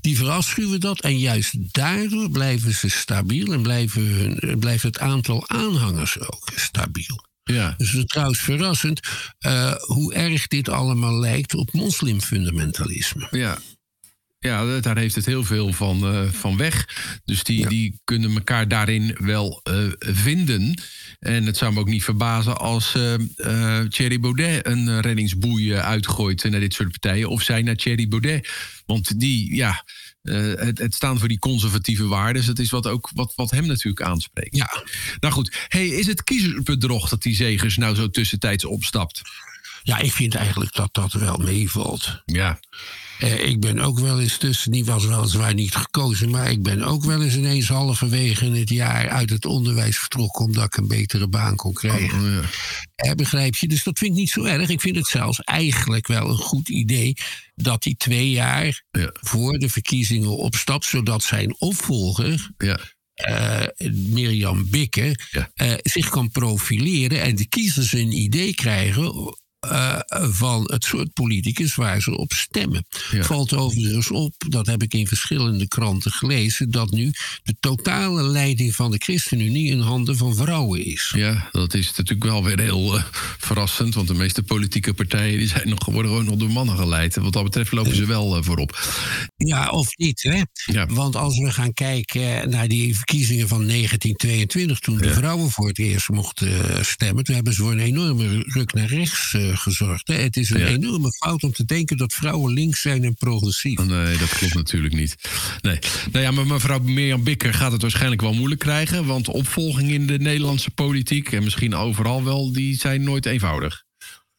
Die 0.00 0.16
verafschuwen 0.16 0.80
dat 0.80 1.00
en 1.00 1.18
juist 1.18 1.74
daardoor 1.74 2.30
blijven 2.30 2.74
ze 2.74 2.88
stabiel 2.88 3.52
en 3.52 3.62
blijven 3.62 4.02
hun, 4.02 4.58
blijft 4.58 4.82
het 4.82 4.98
aantal 4.98 5.48
aanhangers 5.48 6.20
ook 6.20 6.48
stabiel. 6.54 7.26
Ja. 7.44 7.74
Dus 7.76 7.90
het 7.90 7.98
is 7.98 8.06
trouwens 8.06 8.38
verrassend 8.40 9.00
uh, 9.46 9.74
hoe 9.74 10.14
erg 10.14 10.46
dit 10.46 10.68
allemaal 10.68 11.18
lijkt 11.18 11.54
op 11.54 11.72
moslimfundamentalisme. 11.72 13.28
Ja. 13.30 13.58
Ja, 14.40 14.80
daar 14.80 14.96
heeft 14.98 15.14
het 15.14 15.26
heel 15.26 15.44
veel 15.44 15.72
van, 15.72 16.14
uh, 16.14 16.32
van 16.32 16.56
weg. 16.56 16.88
Dus 17.24 17.42
die, 17.42 17.58
ja. 17.58 17.68
die 17.68 18.00
kunnen 18.04 18.34
elkaar 18.34 18.68
daarin 18.68 19.16
wel 19.18 19.60
uh, 19.70 19.92
vinden. 19.98 20.80
En 21.18 21.46
het 21.46 21.56
zou 21.56 21.72
me 21.72 21.80
ook 21.80 21.88
niet 21.88 22.04
verbazen 22.04 22.58
als 22.58 22.94
uh, 22.94 23.80
Thierry 23.80 24.20
Baudet 24.20 24.66
een 24.66 25.00
reddingsboei 25.00 25.74
uitgooit 25.74 26.44
naar 26.44 26.60
dit 26.60 26.74
soort 26.74 26.90
partijen. 26.90 27.28
Of 27.28 27.42
zij 27.42 27.62
naar 27.62 27.74
Thierry 27.74 28.08
Baudet. 28.08 28.48
Want 28.86 29.20
die, 29.20 29.54
ja, 29.54 29.84
het, 30.22 30.78
het, 30.78 30.94
staan 30.94 31.18
voor 31.18 31.28
die 31.28 31.38
conservatieve 31.38 32.06
waarden. 32.06 32.34
Dus 32.34 32.46
het 32.46 32.58
is 32.58 32.70
wat 32.70 32.86
ook 32.86 33.10
wat, 33.14 33.32
wat 33.36 33.50
hem 33.50 33.66
natuurlijk 33.66 34.02
aanspreekt. 34.02 34.56
Ja. 34.56 34.70
Nou 35.20 35.34
goed, 35.34 35.66
hey, 35.68 35.86
is 35.86 36.06
het 36.06 36.24
kiezersbedrog 36.24 37.08
dat 37.08 37.22
die 37.22 37.34
Zegers 37.34 37.76
nou 37.76 37.94
zo 37.94 38.10
tussentijds 38.10 38.64
opstapt? 38.64 39.22
Ja, 39.82 39.98
ik 39.98 40.12
vind 40.12 40.34
eigenlijk 40.34 40.74
dat 40.74 40.94
dat 40.94 41.12
wel 41.12 41.36
meevalt. 41.36 42.22
Ja. 42.24 42.60
Uh, 43.18 43.46
ik 43.46 43.60
ben 43.60 43.78
ook 43.78 43.98
wel 43.98 44.20
eens 44.20 44.36
tussen, 44.36 44.70
die 44.70 44.84
was 44.84 45.06
weliswaar 45.06 45.54
niet 45.54 45.74
gekozen, 45.74 46.30
maar 46.30 46.50
ik 46.50 46.62
ben 46.62 46.82
ook 46.82 47.04
wel 47.04 47.22
eens 47.22 47.36
ineens 47.36 47.68
halverwege 47.68 48.44
in 48.44 48.54
het 48.54 48.68
jaar 48.68 49.08
uit 49.08 49.30
het 49.30 49.44
onderwijs 49.44 49.98
vertrokken 49.98 50.44
omdat 50.44 50.64
ik 50.64 50.76
een 50.76 50.88
betere 50.88 51.28
baan 51.28 51.56
kon 51.56 51.72
krijgen. 51.72 52.18
Oh, 52.18 52.44
ja. 52.96 53.08
uh, 53.08 53.14
begrijp 53.14 53.54
je? 53.54 53.68
Dus 53.68 53.82
dat 53.82 53.98
vind 53.98 54.10
ik 54.10 54.16
niet 54.16 54.30
zo 54.30 54.44
erg. 54.44 54.68
Ik 54.68 54.80
vind 54.80 54.96
het 54.96 55.06
zelfs 55.06 55.40
eigenlijk 55.40 56.06
wel 56.06 56.28
een 56.28 56.36
goed 56.36 56.68
idee 56.68 57.14
dat 57.54 57.84
hij 57.84 57.94
twee 57.98 58.30
jaar 58.30 58.82
ja. 58.90 59.10
voor 59.12 59.58
de 59.58 59.68
verkiezingen 59.68 60.36
opstapt, 60.36 60.84
zodat 60.84 61.22
zijn 61.22 61.60
opvolger. 61.60 62.50
Ja. 62.58 62.78
Uh, 63.28 63.90
Mirjam 63.92 64.70
Bikke 64.70 65.18
ja. 65.30 65.50
uh, 65.56 65.72
zich 65.82 66.08
kan 66.08 66.30
profileren 66.30 67.22
en 67.22 67.36
de 67.36 67.48
kiezers 67.48 67.92
een 67.92 68.12
idee 68.12 68.54
krijgen 68.54 69.36
uh, 69.66 69.98
van 70.30 70.62
het 70.72 70.84
soort 70.84 71.12
politicus 71.12 71.74
waar 71.74 72.00
ze 72.00 72.16
op 72.16 72.32
stemmen. 72.32 72.86
Ja. 73.10 73.22
Valt 73.22 73.52
overigens 73.52 74.10
op, 74.10 74.34
dat 74.48 74.66
heb 74.66 74.82
ik 74.82 74.94
in 74.94 75.06
verschillende 75.06 75.68
kranten 75.68 76.12
gelezen, 76.12 76.70
dat 76.70 76.90
nu 76.90 77.12
de 77.42 77.56
totale 77.60 78.22
leiding 78.22 78.74
van 78.74 78.90
de 78.90 78.98
ChristenUnie 78.98 79.70
in 79.70 79.80
handen 79.80 80.16
van 80.16 80.34
vrouwen 80.34 80.84
is. 80.84 81.12
Ja, 81.16 81.48
dat 81.52 81.74
is 81.74 81.86
natuurlijk 81.86 82.30
wel 82.30 82.44
weer 82.44 82.60
heel 82.60 82.96
uh, 82.96 83.02
verrassend, 83.38 83.94
want 83.94 84.08
de 84.08 84.14
meeste 84.14 84.42
politieke 84.42 84.94
partijen 84.94 85.38
die 85.38 85.48
zijn 85.48 85.68
nog, 85.68 85.84
worden 85.84 86.10
gewoon 86.10 86.26
nog 86.26 86.36
door 86.36 86.50
mannen 86.50 86.76
geleid. 86.76 87.16
Wat 87.16 87.32
dat 87.32 87.44
betreft 87.44 87.72
lopen 87.72 87.96
ze 87.96 88.06
wel 88.06 88.36
uh, 88.36 88.42
voorop. 88.42 88.88
Ja, 89.36 89.68
of 89.68 89.96
niet, 89.96 90.22
hè? 90.22 90.42
Ja. 90.72 90.86
Want 90.86 91.16
als 91.16 91.38
we 91.38 91.52
gaan 91.52 91.72
kijken 91.72 92.50
naar 92.50 92.68
die 92.68 92.96
verkiezingen 92.96 93.48
van 93.48 93.66
1922, 93.66 94.78
toen 94.78 94.96
de 94.96 95.12
vrouwen 95.12 95.50
voor 95.50 95.68
het 95.68 95.78
eerst 95.78 96.08
mochten 96.08 96.84
stemmen, 96.84 97.24
toen 97.24 97.34
hebben 97.34 97.52
ze 97.52 97.62
voor 97.62 97.72
een 97.72 97.78
enorme 97.78 98.42
ruk 98.46 98.72
naar 98.72 98.86
rechts 98.86 99.34
gezorgd. 99.56 100.08
Hè? 100.08 100.14
Het 100.14 100.36
is 100.36 100.50
een 100.50 100.60
ja. 100.60 100.66
enorme 100.66 101.12
fout 101.12 101.42
om 101.42 101.52
te 101.52 101.64
denken 101.64 101.96
dat 101.96 102.12
vrouwen 102.12 102.52
links 102.52 102.80
zijn 102.80 103.04
en 103.04 103.14
progressief. 103.14 103.78
Nee, 103.78 104.16
dat 104.18 104.28
klopt 104.28 104.54
natuurlijk 104.54 104.94
niet. 104.94 105.16
Nee. 105.60 105.78
Nou 106.12 106.24
ja, 106.24 106.30
maar 106.30 106.46
mevrouw 106.46 106.78
Mirjam 106.78 107.24
Bikker 107.24 107.54
gaat 107.54 107.72
het 107.72 107.82
waarschijnlijk 107.82 108.20
wel 108.20 108.34
moeilijk 108.34 108.60
krijgen. 108.60 109.06
Want 109.06 109.28
opvolging 109.28 109.90
in 109.90 110.06
de 110.06 110.18
Nederlandse 110.18 110.70
politiek, 110.70 111.32
en 111.32 111.44
misschien 111.44 111.74
overal 111.74 112.24
wel, 112.24 112.52
die 112.52 112.76
zijn 112.76 113.02
nooit 113.02 113.26
eenvoudig. 113.26 113.84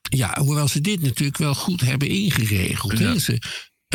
Ja, 0.02 0.38
hoewel 0.40 0.68
ze 0.68 0.82
dit 0.82 1.02
natuurlijk 1.02 1.38
wel 1.38 1.56
goed 1.56 1.82
hebben 1.82 2.08
ingeregeld. 2.08 2.98
Ja. 2.98 3.12
Hè? 3.12 3.20
Ze, 3.20 3.42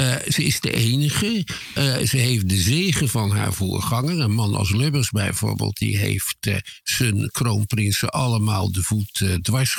uh, 0.01 0.17
ze 0.29 0.45
is 0.45 0.61
de 0.61 0.73
enige. 0.73 1.47
Uh, 1.79 1.99
ze 1.99 2.17
heeft 2.17 2.49
de 2.49 2.57
zegen 2.57 3.09
van 3.09 3.31
haar 3.31 3.53
voorganger. 3.53 4.21
Een 4.21 4.35
man 4.35 4.55
als 4.55 4.71
Lubbers 4.71 5.11
bijvoorbeeld, 5.11 5.77
die 5.77 5.99
heeft 5.99 6.47
uh, 6.47 6.57
zijn 6.83 7.31
kroonprinsen 7.31 8.11
allemaal 8.11 8.73
de 8.73 8.83
voet 8.83 9.25
dwars 9.43 9.77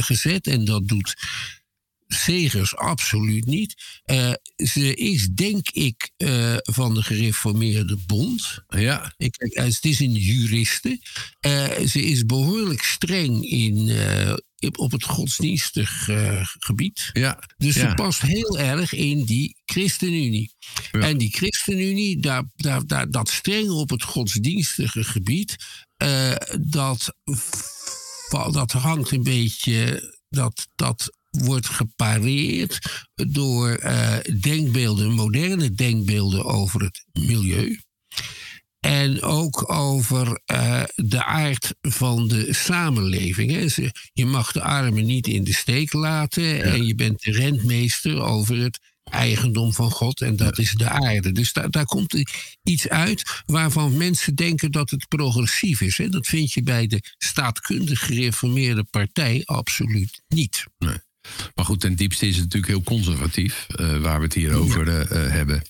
gezet. 0.00 0.46
En 0.46 0.64
dat 0.64 0.88
doet 0.88 1.14
Zegers 2.06 2.76
absoluut 2.76 3.44
niet. 3.44 3.74
ze 4.56 4.94
is, 4.94 5.28
denk 5.28 5.70
ik, 5.70 6.10
van 6.62 6.94
de 6.94 7.02
gereformeerde 7.02 7.98
bond. 8.06 8.64
Ja. 8.68 9.14
Ik, 9.16 9.34
het 9.38 9.84
is 9.84 10.00
een 10.00 10.14
juriste. 10.14 11.00
ze 11.86 12.02
is 12.02 12.26
behoorlijk 12.26 12.82
streng 12.82 13.50
in 13.50 13.90
op 14.70 14.92
het 14.92 15.04
godsdienstig 15.04 16.08
uh, 16.08 16.40
gebied. 16.42 17.10
Ja, 17.12 17.42
dus 17.56 17.74
ja. 17.74 17.88
ze 17.88 17.94
past 17.94 18.20
heel 18.20 18.58
erg 18.58 18.92
in 18.92 19.24
die 19.24 19.56
ChristenUnie. 19.64 20.54
Ja. 20.92 21.00
En 21.00 21.18
die 21.18 21.30
ChristenUnie, 21.30 22.20
daar, 22.20 22.44
daar, 22.56 22.86
daar, 22.86 23.10
dat 23.10 23.28
streng 23.28 23.70
op 23.70 23.90
het 23.90 24.02
godsdienstige 24.02 25.04
gebied, 25.04 25.56
uh, 26.02 26.34
dat, 26.60 27.16
dat 28.50 28.72
hangt 28.72 29.10
een 29.10 29.22
beetje. 29.22 30.10
Dat, 30.28 30.68
dat 30.74 31.16
wordt 31.30 31.68
gepareerd 31.68 32.78
door 33.14 33.82
uh, 33.82 34.16
denkbeelden, 34.40 35.12
moderne 35.12 35.72
denkbeelden 35.72 36.44
over 36.44 36.82
het 36.82 37.04
milieu. 37.12 37.80
En 38.82 39.22
ook 39.22 39.72
over 39.72 40.40
uh, 40.52 40.82
de 40.94 41.24
aard 41.24 41.74
van 41.80 42.28
de 42.28 42.54
samenleving. 42.54 43.50
Hè. 43.50 43.84
Je 44.12 44.26
mag 44.26 44.52
de 44.52 44.62
armen 44.62 45.04
niet 45.04 45.26
in 45.26 45.44
de 45.44 45.54
steek 45.54 45.92
laten. 45.92 46.42
Ja. 46.42 46.62
En 46.62 46.86
je 46.86 46.94
bent 46.94 47.22
de 47.22 47.32
rentmeester 47.32 48.20
over 48.20 48.56
het 48.56 48.78
eigendom 49.04 49.72
van 49.72 49.90
God. 49.90 50.20
En 50.20 50.36
dat 50.36 50.56
ja. 50.56 50.62
is 50.62 50.72
de 50.72 50.88
aarde. 50.88 51.32
Dus 51.32 51.52
daar, 51.52 51.70
daar 51.70 51.84
komt 51.84 52.14
iets 52.62 52.88
uit 52.88 53.42
waarvan 53.46 53.96
mensen 53.96 54.34
denken 54.34 54.70
dat 54.70 54.90
het 54.90 55.08
progressief 55.08 55.80
is. 55.80 55.98
Hè. 55.98 56.08
Dat 56.08 56.26
vind 56.26 56.52
je 56.52 56.62
bij 56.62 56.86
de 56.86 57.00
staatkundig 57.18 58.06
gereformeerde 58.06 58.84
partij 58.84 59.42
absoluut 59.44 60.22
niet. 60.28 60.64
Nee. 60.78 60.98
Maar 61.54 61.64
goed, 61.64 61.80
ten 61.80 61.94
diepste 61.94 62.26
is 62.26 62.34
het 62.34 62.44
natuurlijk 62.44 62.72
heel 62.72 62.82
conservatief, 62.82 63.66
uh, 63.76 63.96
waar 63.96 64.18
we 64.18 64.24
het 64.24 64.34
hier 64.34 64.54
over 64.54 64.88
uh, 64.88 64.94
uh, 64.94 65.30
hebben. 65.30 65.62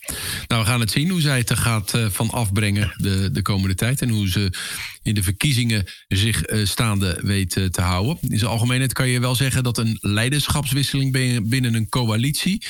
Nou, 0.47 0.61
we 0.61 0.67
gaan 0.67 0.79
het 0.79 0.91
zien 0.91 1.09
hoe 1.09 1.21
zij 1.21 1.37
het 1.37 1.49
er 1.49 1.57
gaat 1.57 1.97
van 2.09 2.29
afbrengen 2.29 2.93
de, 2.97 3.31
de 3.31 3.41
komende 3.41 3.75
tijd. 3.75 4.01
En 4.01 4.09
hoe 4.09 4.29
ze 4.29 4.53
in 5.01 5.15
de 5.15 5.23
verkiezingen 5.23 5.85
zich 6.07 6.41
staande 6.63 7.19
weet 7.21 7.49
te 7.49 7.81
houden. 7.81 8.17
In 8.21 8.37
zijn 8.37 8.51
algemeenheid 8.51 8.93
kan 8.93 9.07
je 9.07 9.19
wel 9.19 9.35
zeggen 9.35 9.63
dat 9.63 9.77
een 9.77 9.97
leiderschapswisseling 10.01 11.11
binnen 11.49 11.73
een 11.73 11.89
coalitie 11.89 12.65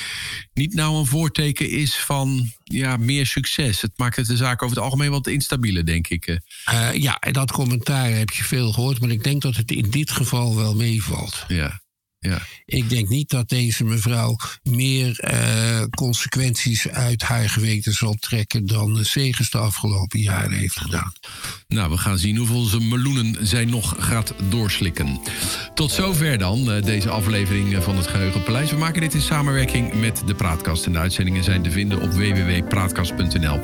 niet 0.54 0.74
nou 0.74 0.96
een 0.96 1.06
voorteken 1.06 1.70
is 1.70 1.96
van 1.96 2.52
ja, 2.64 2.96
meer 2.96 3.26
succes. 3.26 3.80
Het 3.80 3.92
maakt 3.96 4.16
het 4.16 4.26
de 4.26 4.36
zaak 4.36 4.62
over 4.62 4.76
het 4.76 4.84
algemeen 4.84 5.10
wat 5.10 5.26
instabieler, 5.26 5.86
denk 5.86 6.08
ik. 6.08 6.40
ja, 6.92 7.18
dat 7.30 7.52
commentaar 7.52 8.10
heb 8.10 8.30
je 8.30 8.44
veel 8.44 8.72
gehoord, 8.72 9.00
maar 9.00 9.10
ik 9.10 9.24
denk 9.24 9.42
dat 9.42 9.56
het 9.56 9.70
in 9.70 9.90
dit 9.90 10.10
geval 10.10 10.56
wel 10.56 10.74
meevalt. 10.74 11.44
Ja. 11.48 11.82
Ja. 12.28 12.38
Ik 12.66 12.88
denk 12.88 13.08
niet 13.08 13.30
dat 13.30 13.48
deze 13.48 13.84
mevrouw 13.84 14.36
meer 14.62 15.24
uh, 15.32 15.82
consequenties 15.90 16.88
uit 16.88 17.22
haar 17.22 17.48
geweten 17.48 17.92
zal 17.92 18.14
trekken 18.14 18.66
dan 18.66 19.04
Segers 19.04 19.50
de 19.50 19.58
afgelopen 19.58 20.20
jaren 20.20 20.58
heeft 20.58 20.80
gedaan. 20.80 21.12
Nou, 21.68 21.90
we 21.90 21.96
gaan 21.96 22.18
zien 22.18 22.36
hoeveel 22.36 22.64
ze 22.64 22.80
meloenen 22.80 23.46
zij 23.46 23.64
nog 23.64 23.94
gaat 23.98 24.34
doorslikken. 24.48 25.20
Tot 25.74 25.92
zover 25.92 26.38
dan 26.38 26.74
uh, 26.74 26.82
deze 26.82 27.10
aflevering 27.10 27.82
van 27.82 27.96
het 27.96 28.06
Geheugenpaleis. 28.06 28.70
We 28.70 28.76
maken 28.76 29.00
dit 29.00 29.14
in 29.14 29.20
samenwerking 29.20 29.94
met 29.94 30.22
de 30.26 30.34
Praatkast. 30.34 30.86
En 30.86 30.92
de 30.92 30.98
uitzendingen 30.98 31.44
zijn 31.44 31.62
te 31.62 31.70
vinden 31.70 32.00
op 32.00 32.10
www.praatkast.nl. 32.10 33.60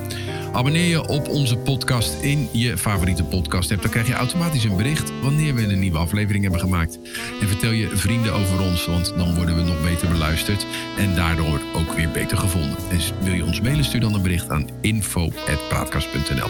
Abonneer 0.52 0.88
je 0.88 1.08
op 1.08 1.28
onze 1.28 1.56
podcast 1.56 2.22
in 2.22 2.48
je 2.52 2.78
favoriete 2.78 3.24
podcast 3.24 3.70
app. 3.70 3.82
Dan 3.82 3.90
krijg 3.90 4.06
je 4.06 4.14
automatisch 4.14 4.64
een 4.64 4.76
bericht 4.76 5.12
wanneer 5.22 5.54
we 5.54 5.62
een 5.62 5.78
nieuwe 5.78 5.98
aflevering 5.98 6.42
hebben 6.42 6.60
gemaakt. 6.60 6.98
En 7.40 7.48
vertel 7.48 7.70
je 7.70 7.88
vrienden 7.88 8.32
over 8.32 8.60
ons, 8.60 8.86
want 8.86 9.12
dan 9.16 9.34
worden 9.34 9.56
we 9.56 9.62
nog 9.62 9.82
beter 9.82 10.08
beluisterd. 10.08 10.66
En 10.98 11.14
daardoor 11.14 11.60
ook 11.74 11.92
weer 11.92 12.10
beter 12.10 12.38
gevonden. 12.38 12.76
En 12.90 12.98
wil 13.24 13.34
je 13.34 13.44
ons 13.44 13.60
mailen, 13.60 13.84
stuur 13.84 14.00
dan 14.00 14.14
een 14.14 14.22
bericht 14.22 14.50
aan 14.50 14.68
info.praatkast.nl. 14.80 16.48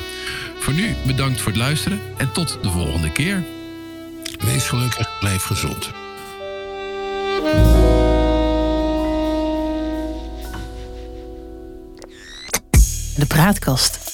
Voor 0.58 0.74
nu 0.74 0.94
bedankt 1.06 1.40
voor 1.40 1.52
het 1.52 1.60
luisteren 1.60 2.00
en 2.16 2.32
tot 2.32 2.58
de 2.62 2.70
volgende 2.70 3.12
keer. 3.12 3.42
Wees 4.38 4.68
gelukkig, 4.68 5.18
blijf 5.20 5.42
gezond. 5.42 5.90
De 13.20 13.26
praatkast. 13.26 14.09